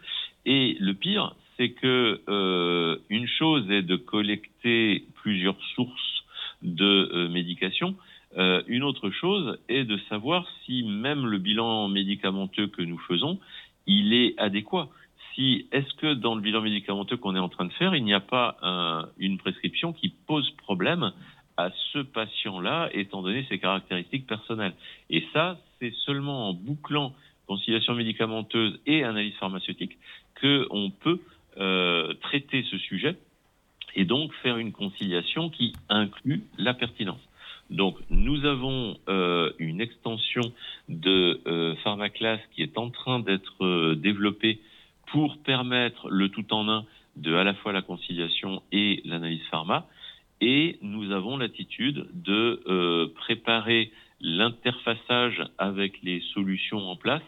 Et 0.45 0.75
le 0.79 0.93
pire, 0.93 1.36
c'est 1.57 1.69
que 1.71 2.21
euh, 2.27 2.97
une 3.09 3.27
chose 3.27 3.69
est 3.69 3.81
de 3.81 3.95
collecter 3.95 5.05
plusieurs 5.15 5.62
sources 5.75 6.23
de 6.62 7.09
euh, 7.13 7.29
médication. 7.29 7.95
Euh, 8.38 8.63
une 8.67 8.84
autre 8.84 9.10
chose 9.12 9.60
est 9.69 9.84
de 9.84 9.98
savoir 10.10 10.48
si 10.65 10.84
même 10.84 11.26
le 11.26 11.38
bilan 11.38 11.88
médicamenteux 11.88 12.67
que 12.67 12.82
nous 12.82 12.98
faisons, 12.98 13.39
il 13.86 14.13
est 14.13 14.38
adéquat. 14.39 14.89
Si 15.34 15.67
est-ce 15.72 15.93
que 15.96 16.13
dans 16.13 16.36
le 16.36 16.41
bilan 16.41 16.62
médicamenteux 16.62 17.17
qu'on 17.17 17.36
est 17.36 17.39
en 17.39 17.50
train 17.50 17.65
de 17.65 17.74
faire, 17.74 17.96
il 17.96 18.04
n'y 18.04 18.13
a 18.13 18.19
pas 18.19 18.58
un, 18.62 19.08
une 19.17 19.38
prescription 19.38 19.93
qui 19.93 20.10
pose 20.10 20.50
problème 20.52 21.12
à 21.58 21.69
ce 21.91 22.00
patient-là, 22.00 22.89
étant 22.93 23.22
donné 23.22 23.46
ses 23.50 23.60
caractéristiques 23.60 24.28
personnelles? 24.28 24.74
Et 25.10 25.24
ça, 25.34 25.60
c'est 25.80 25.93
seulement 26.06 26.50
en 26.50 26.54
bouclant 26.54 27.13
conciliation 27.48 27.93
médicamenteuse 27.93 28.80
et 28.86 29.04
analyse 29.04 29.36
pharmaceutique 29.36 29.98
qu'on 30.39 30.91
peut 30.91 31.19
euh, 31.58 32.13
traiter 32.22 32.63
ce 32.69 32.78
sujet 32.78 33.17
et 33.96 34.06
donc 34.06 34.34
faire 34.41 34.58
une 34.58 34.72
conciliation 34.72 35.50
qui 35.50 35.74
inclut 35.89 36.43
la 36.58 36.74
pertinence. 36.74 37.22
Donc 37.69 37.97
nous 38.10 38.45
avons 38.45 38.97
euh, 39.10 39.52
une 39.58 39.82
extension 39.82 40.54
de 40.89 41.41
euh, 41.47 41.76
PharmaClass 41.84 42.39
qui 42.54 42.62
est 42.62 42.78
en 42.78 42.89
train 42.89 43.19
d'être 43.19 43.63
euh, 43.63 43.95
développée 43.95 44.60
pour 45.08 45.38
permettre 45.38 46.10
le 46.10 46.30
tout 46.30 46.54
en 46.54 46.69
un 46.69 46.86
de 47.15 47.36
à 47.36 47.43
la 47.43 47.54
fois 47.54 47.71
la 47.71 47.82
conciliation 47.82 48.62
et 48.71 49.02
l'analyse 49.06 49.43
pharma. 49.49 49.88
Et 50.41 50.78
nous 50.82 51.12
avons 51.12 51.38
l'attitude 51.38 52.08
de 52.13 52.62
euh, 52.67 53.08
préparer 53.15 53.91
l'interfaçage 54.19 55.43
avec 55.58 56.02
les 56.02 56.21
solutions 56.34 56.89
en 56.89 56.95
place 56.95 57.21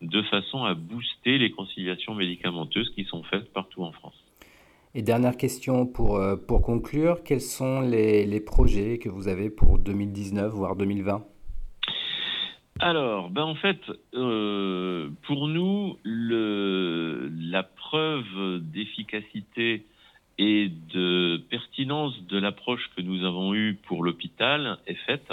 de 0.00 0.22
façon 0.22 0.64
à 0.64 0.74
booster 0.74 1.38
les 1.38 1.50
conciliations 1.50 2.14
médicamenteuses 2.14 2.90
qui 2.90 3.04
sont 3.04 3.22
faites 3.22 3.52
partout 3.52 3.82
en 3.82 3.92
France. 3.92 4.21
Et 4.94 5.00
dernière 5.00 5.38
question 5.38 5.86
pour, 5.86 6.16
euh, 6.16 6.36
pour 6.36 6.60
conclure, 6.60 7.22
quels 7.24 7.40
sont 7.40 7.80
les, 7.80 8.26
les, 8.26 8.40
projets 8.40 8.98
que 8.98 9.08
vous 9.08 9.26
avez 9.26 9.48
pour 9.48 9.78
2019, 9.78 10.52
voire 10.52 10.76
2020 10.76 11.24
alors, 12.80 13.30
ben 13.30 13.44
en 13.44 13.54
fait, 13.54 13.78
euh, 14.14 15.08
pour 15.26 15.46
nous, 15.46 15.98
le, 16.02 17.30
la 17.32 17.62
preuve 17.62 18.58
d'efficacité 18.60 19.86
et 20.38 20.68
de 20.92 21.40
pertinence 21.48 22.20
de 22.26 22.38
l'approche 22.38 22.90
que 22.96 23.02
nous 23.02 23.24
avons 23.24 23.54
eue 23.54 23.78
pour 23.86 24.02
l'hôpital 24.02 24.78
est 24.88 24.98
faite 25.06 25.30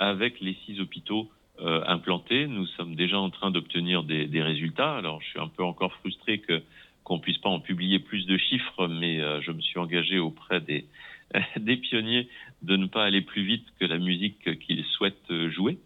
avec 0.00 0.40
les 0.40 0.56
six 0.66 0.80
hôpitaux 0.80 1.30
euh, 1.60 1.84
implantés. 1.86 2.48
Nous 2.48 2.66
sommes 2.66 2.96
déjà 2.96 3.18
en 3.20 3.30
train 3.30 3.52
d'obtenir 3.52 4.02
des, 4.02 4.26
des, 4.26 4.42
résultats. 4.42 4.96
Alors, 4.96 5.20
je 5.22 5.28
suis 5.28 5.40
un 5.40 5.48
peu 5.48 5.62
encore 5.62 5.92
frustré 6.00 6.40
que 6.40 6.62
qu'on 7.04 7.18
puisse 7.18 7.38
pas 7.38 7.48
en 7.48 7.60
publier 7.60 7.98
plus 7.98 8.26
de 8.26 8.36
chiffres, 8.36 8.86
mais 8.88 9.20
euh, 9.20 9.40
je 9.42 9.52
me 9.52 9.60
suis 9.60 9.78
engagé 9.78 10.18
auprès 10.18 10.60
des 10.60 10.86
des 11.56 11.76
pionniers 11.76 12.28
de 12.62 12.76
ne 12.76 12.86
pas 12.86 13.04
aller 13.04 13.22
plus 13.22 13.42
vite 13.42 13.66
que 13.80 13.86
la 13.86 13.98
musique 13.98 14.58
qu'ils 14.60 14.84
souhaitent 14.84 15.48
jouer. 15.48 15.78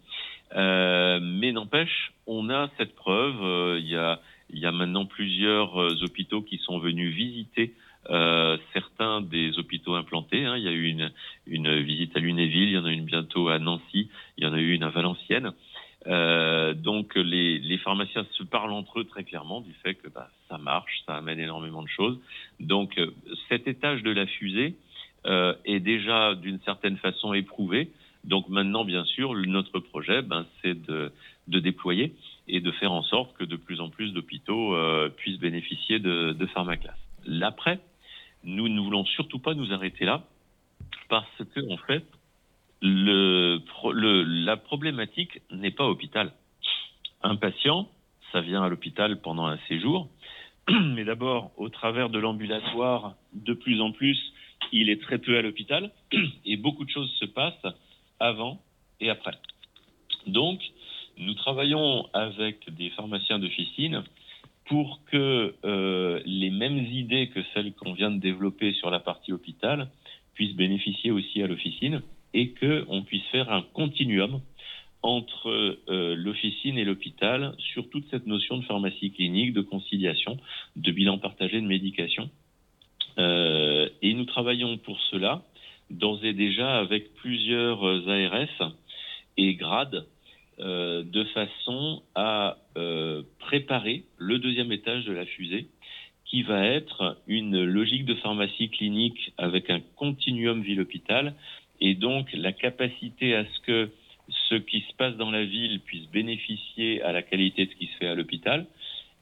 Euh, 0.55 1.19
mais 1.21 1.51
n'empêche, 1.51 2.13
on 2.25 2.49
a 2.49 2.69
cette 2.77 2.95
preuve. 2.95 3.41
Euh, 3.41 3.79
il 3.79 3.87
y 3.87 3.95
a 3.95 4.19
y 4.53 4.65
a 4.65 4.71
maintenant 4.71 5.05
plusieurs 5.05 5.81
euh, 5.81 5.95
hôpitaux 6.03 6.41
qui 6.41 6.57
sont 6.57 6.79
venus 6.79 7.13
visiter 7.13 7.73
certains 8.73 9.19
des 9.19 9.59
hôpitaux 9.59 9.95
implantés. 9.95 10.45
Hein. 10.45 10.55
Il 10.55 10.63
y 10.63 10.69
a 10.69 10.71
eu 10.71 10.85
une, 10.85 11.11
une 11.45 11.81
visite 11.81 12.15
à 12.15 12.21
Lunéville, 12.21 12.69
il 12.69 12.75
y 12.75 12.77
en 12.77 12.85
a 12.85 12.91
une 12.93 13.03
bientôt 13.03 13.49
à 13.49 13.59
Nancy, 13.59 14.09
il 14.37 14.45
y 14.45 14.47
en 14.47 14.53
a 14.53 14.59
eu 14.59 14.71
une 14.71 14.83
à 14.83 14.89
Valenciennes. 14.89 15.51
Euh, 16.07 16.73
donc 16.73 17.15
les, 17.15 17.59
les, 17.59 17.77
pharmaciens 17.79 18.25
se 18.31 18.43
parlent 18.43 18.71
entre 18.71 19.01
eux 19.01 19.03
très 19.03 19.25
clairement 19.25 19.59
du 19.59 19.73
fait 19.83 19.95
que 19.95 20.07
bah, 20.07 20.29
ça 20.47 20.57
marche, 20.57 21.03
ça 21.05 21.15
amène 21.15 21.39
énormément 21.39 21.83
de 21.83 21.89
choses. 21.89 22.17
Donc 22.59 22.97
euh, 22.97 23.13
cet 23.49 23.67
étage 23.67 24.03
de 24.03 24.11
la 24.11 24.25
fusée 24.25 24.75
euh, 25.25 25.53
est 25.65 25.81
déjà 25.81 26.35
d'une 26.35 26.59
certaine 26.61 26.97
façon 26.97 27.33
éprouvé. 27.33 27.91
Donc 28.23 28.47
maintenant, 28.47 28.85
bien 28.85 29.03
sûr, 29.03 29.33
notre 29.33 29.79
projet, 29.79 30.21
ben, 30.21 30.45
c'est 30.61 30.81
de, 30.81 31.11
de, 31.47 31.59
déployer 31.59 32.13
et 32.47 32.61
de 32.61 32.71
faire 32.71 32.93
en 32.93 33.03
sorte 33.03 33.35
que 33.37 33.43
de 33.43 33.57
plus 33.57 33.81
en 33.81 33.89
plus 33.89 34.13
d'hôpitaux 34.13 34.75
euh, 34.75 35.09
puissent 35.09 35.39
bénéficier 35.39 35.99
de, 35.99 36.31
de 36.31 36.45
PharmaClass. 36.45 36.95
L'après, 37.25 37.79
nous 38.43 38.69
ne 38.69 38.79
voulons 38.79 39.05
surtout 39.05 39.39
pas 39.39 39.53
nous 39.53 39.73
arrêter 39.73 40.05
là, 40.05 40.23
parce 41.09 41.43
que 41.53 41.71
en 41.71 41.77
fait, 41.77 42.05
le, 42.81 43.61
la 44.45 44.57
problématique 44.57 45.41
n'est 45.51 45.71
pas 45.71 45.85
hôpital. 45.85 46.33
Un 47.23 47.35
patient, 47.35 47.89
ça 48.31 48.41
vient 48.41 48.63
à 48.63 48.69
l'hôpital 48.69 49.21
pendant 49.21 49.47
un 49.47 49.57
séjour, 49.67 50.09
mais 50.69 51.03
d'abord, 51.03 51.51
au 51.57 51.69
travers 51.69 52.09
de 52.09 52.19
l'ambulatoire, 52.19 53.15
de 53.33 53.53
plus 53.53 53.81
en 53.81 53.91
plus, 53.91 54.17
il 54.71 54.89
est 54.89 55.01
très 55.01 55.17
peu 55.17 55.37
à 55.37 55.41
l'hôpital, 55.41 55.91
et 56.45 56.57
beaucoup 56.57 56.85
de 56.85 56.89
choses 56.89 57.11
se 57.19 57.25
passent 57.25 57.73
avant 58.19 58.61
et 58.99 59.09
après. 59.09 59.37
Donc, 60.27 60.59
nous 61.17 61.33
travaillons 61.33 62.07
avec 62.13 62.71
des 62.73 62.89
pharmaciens 62.91 63.39
d'officine 63.39 64.03
pour 64.65 64.99
que 65.09 65.55
euh, 65.65 66.21
les 66.25 66.49
mêmes 66.49 66.77
idées 66.77 67.29
que 67.29 67.39
celles 67.53 67.73
qu'on 67.73 67.93
vient 67.93 68.11
de 68.11 68.19
développer 68.19 68.73
sur 68.73 68.91
la 68.91 68.99
partie 68.99 69.31
hôpital 69.31 69.89
puissent 70.33 70.55
bénéficier 70.55 71.09
aussi 71.11 71.41
à 71.41 71.47
l'officine 71.47 72.01
et 72.33 72.53
qu'on 72.53 73.03
puisse 73.03 73.25
faire 73.31 73.51
un 73.51 73.61
continuum 73.73 74.41
entre 75.03 75.77
euh, 75.89 76.15
l'officine 76.15 76.77
et 76.77 76.83
l'hôpital 76.83 77.55
sur 77.59 77.89
toute 77.89 78.09
cette 78.09 78.25
notion 78.27 78.57
de 78.57 78.65
pharmacie 78.65 79.11
clinique, 79.11 79.53
de 79.53 79.61
conciliation, 79.61 80.37
de 80.75 80.91
bilan 80.91 81.17
partagé 81.17 81.61
de 81.61 81.67
médication. 81.67 82.29
Euh, 83.17 83.89
et 84.01 84.13
nous 84.13 84.25
travaillons 84.25 84.77
pour 84.77 84.99
cela 85.11 85.43
d'ores 85.89 86.23
et 86.25 86.33
déjà 86.33 86.79
avec 86.79 87.13
plusieurs 87.15 87.83
ARS 87.83 88.73
et 89.37 89.55
grades 89.55 90.05
de 90.59 91.23
façon 91.35 92.01
à 92.15 92.57
préparer 93.37 94.05
le 94.17 94.39
deuxième 94.39 94.71
étage 94.71 95.05
de 95.05 95.13
la 95.13 95.25
fusée 95.25 95.67
qui 96.29 96.43
va 96.43 96.65
être 96.65 97.17
une 97.27 97.63
logique 97.63 98.05
de 98.05 98.15
pharmacie 98.15 98.69
clinique 98.69 99.31
avec 99.37 99.69
un 99.69 99.79
continuum 99.95 100.61
ville-hôpital 100.61 101.33
et 101.79 101.95
donc 101.95 102.27
la 102.33 102.51
capacité 102.51 103.35
à 103.35 103.45
ce 103.45 103.59
que 103.61 103.89
ce 104.49 104.55
qui 104.55 104.81
se 104.81 104.93
passe 104.97 105.15
dans 105.15 105.31
la 105.31 105.45
ville 105.45 105.79
puisse 105.81 106.07
bénéficier 106.09 107.01
à 107.01 107.11
la 107.11 107.21
qualité 107.21 107.65
de 107.65 107.71
ce 107.71 107.75
qui 107.77 107.87
se 107.87 107.97
fait 107.97 108.07
à 108.07 108.15
l'hôpital 108.15 108.65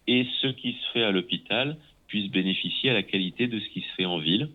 et 0.08 0.26
ce 0.42 0.48
qui 0.48 0.74
se 0.74 0.92
fait 0.94 1.04
à 1.04 1.12
l'hôpital 1.12 1.78
puisse 2.08 2.30
bénéficier 2.32 2.90
à 2.90 2.94
la 2.94 3.04
qualité 3.04 3.48
de 3.48 3.60
ce 3.60 3.70
qui 3.70 3.82
se 3.82 3.94
fait 3.98 4.06
en 4.06 4.20
ville 4.20 4.50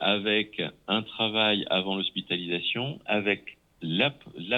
avec 0.00 0.62
un 0.88 1.02
travail 1.02 1.64
avant 1.70 1.96
l'hospitalisation, 1.96 2.98
avec 3.06 3.56
la, 3.80 4.10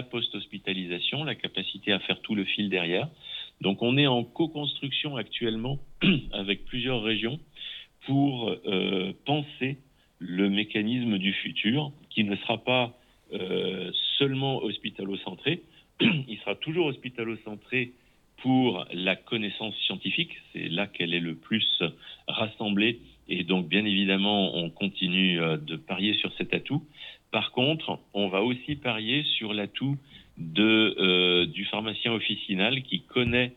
post-hospitalisation, 0.03 1.25
la 1.25 1.35
capacité 1.35 1.93
à 1.93 1.99
faire 2.01 2.21
tout 2.21 2.35
le 2.35 2.45
fil 2.45 2.69
derrière. 2.71 3.09
Donc 3.61 3.83
on 3.83 3.97
est 3.97 4.07
en 4.07 4.25
co-construction 4.25 5.17
actuellement 5.17 5.79
avec 6.33 6.65
plusieurs 6.65 7.03
régions 7.03 7.39
pour 8.07 8.51
euh, 8.67 9.13
penser 9.25 9.79
le 10.19 10.51
mécanisme 10.51 11.19
du 11.19 11.33
futur 11.33 11.93
qui 12.11 12.25
ne 12.25 12.37
sera 12.37 12.59
pas 12.59 12.99
euh, 13.33 13.91
seulement 14.19 14.63
hospitalo-centré, 14.63 15.63
il 16.01 16.39
sera 16.39 16.55
toujours 16.55 16.87
hospitalo-centré 16.87 17.93
pour 18.39 18.87
la 18.93 19.17
connaissance 19.17 19.75
scientifique, 19.87 20.37
c'est 20.53 20.69
là 20.69 20.87
qu'elle 20.87 21.13
est 21.13 21.21
le 21.21 21.35
plus 21.35 21.83
rassemblée 22.29 23.01
et 23.29 23.45
donc 23.45 23.69
bien 23.69 23.85
évidemment 23.85 24.57
on 24.57 24.71
continue 24.71 25.41
euh, 25.41 25.57
de 25.57 25.77
parier 25.77 26.15
sur 26.15 26.33
cet 26.35 26.55
atout. 26.55 26.85
Par 27.31 27.51
contre, 27.53 27.99
on 28.15 28.29
va 28.29 28.43
aussi 28.43 28.77
parier 28.77 29.23
sur 29.25 29.53
l'atout 29.53 29.99
de, 30.39 30.95
euh, 30.99 31.47
du 31.47 31.65
pharmacien 31.67 32.13
officinal 32.13 32.83
qui 32.83 33.01
connaît 33.01 33.53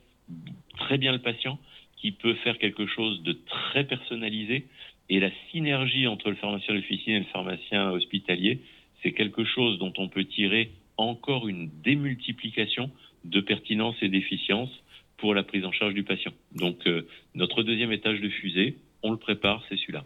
très 0.78 0.98
bien 0.98 1.12
le 1.12 1.20
patient, 1.20 1.58
qui 1.98 2.12
peut 2.12 2.34
faire 2.36 2.58
quelque 2.58 2.86
chose 2.88 3.22
de 3.24 3.34
très 3.34 3.84
personnalisé. 3.86 4.66
Et 5.12 5.20
la 5.20 5.30
synergie 5.52 6.08
entre 6.08 6.30
le 6.30 6.38
pharmacien 6.38 6.74
officinal 6.74 7.18
et 7.18 7.26
le 7.26 7.32
pharmacien 7.34 7.92
hospitalier, 7.92 8.62
c'est 9.04 9.12
quelque 9.12 9.44
chose 9.44 9.78
dont 9.78 9.92
on 9.98 10.08
peut 10.08 10.24
tirer 10.24 10.72
encore 10.96 11.50
une 11.50 11.70
démultiplication 11.84 12.90
de 13.26 13.42
pertinence 13.42 13.96
et 14.02 14.08
d'efficience 14.08 14.70
pour 15.18 15.36
la 15.36 15.44
prise 15.44 15.66
en 15.66 15.72
charge 15.74 15.94
du 15.94 16.04
patient. 16.04 16.32
Donc 16.56 16.88
euh, 16.88 17.06
notre 17.36 17.62
deuxième 17.62 17.92
étage 17.92 18.22
de 18.22 18.30
fusée, 18.30 18.78
on 19.04 19.12
le 19.12 19.18
prépare, 19.18 19.62
c'est 19.68 19.76
celui-là. 19.76 20.06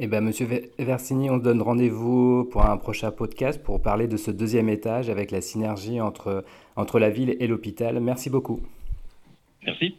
Eh 0.00 0.08
bien, 0.08 0.20
Monsieur 0.20 0.48
Versini, 0.80 1.30
on 1.30 1.36
donne 1.36 1.62
rendez-vous 1.62 2.48
pour 2.50 2.66
un 2.66 2.76
prochain 2.76 3.12
podcast 3.12 3.62
pour 3.62 3.80
parler 3.80 4.08
de 4.08 4.16
ce 4.16 4.32
deuxième 4.32 4.68
étage 4.68 5.10
avec 5.10 5.30
la 5.30 5.42
synergie 5.42 6.00
entre, 6.00 6.44
entre 6.74 6.98
la 6.98 7.10
ville 7.10 7.36
et 7.38 7.46
l'hôpital. 7.46 8.00
Merci 8.00 8.30
beaucoup. 8.30 8.60
Merci. 9.64 9.94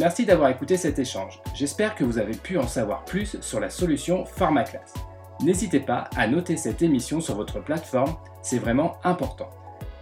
Merci 0.00 0.24
d'avoir 0.24 0.48
écouté 0.48 0.78
cet 0.78 0.98
échange. 0.98 1.42
J'espère 1.54 1.94
que 1.94 2.04
vous 2.04 2.16
avez 2.16 2.32
pu 2.32 2.56
en 2.56 2.66
savoir 2.66 3.04
plus 3.04 3.36
sur 3.42 3.60
la 3.60 3.68
solution 3.68 4.24
PharmaClass. 4.24 4.94
N'hésitez 5.42 5.78
pas 5.78 6.08
à 6.16 6.26
noter 6.26 6.56
cette 6.56 6.80
émission 6.80 7.20
sur 7.20 7.34
votre 7.34 7.62
plateforme, 7.62 8.16
c'est 8.40 8.58
vraiment 8.58 8.96
important. 9.04 9.50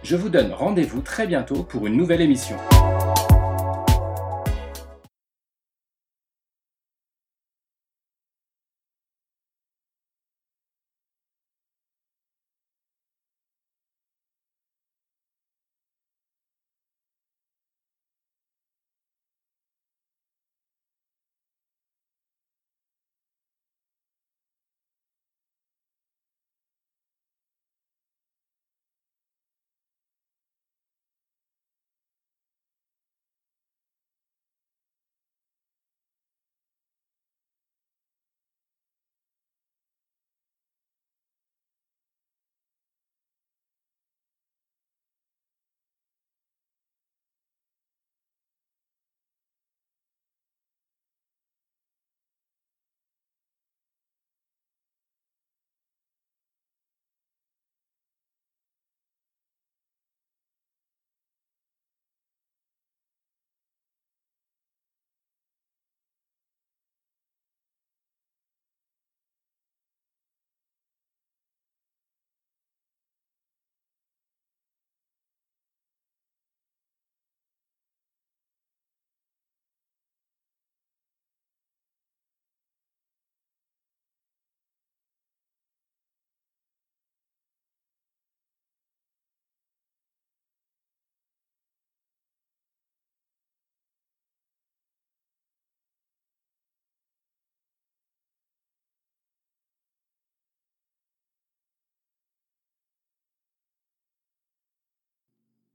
Je 0.01 0.15
vous 0.15 0.29
donne 0.29 0.53
rendez-vous 0.53 1.01
très 1.01 1.27
bientôt 1.27 1.63
pour 1.63 1.85
une 1.85 1.97
nouvelle 1.97 2.21
émission. 2.21 2.55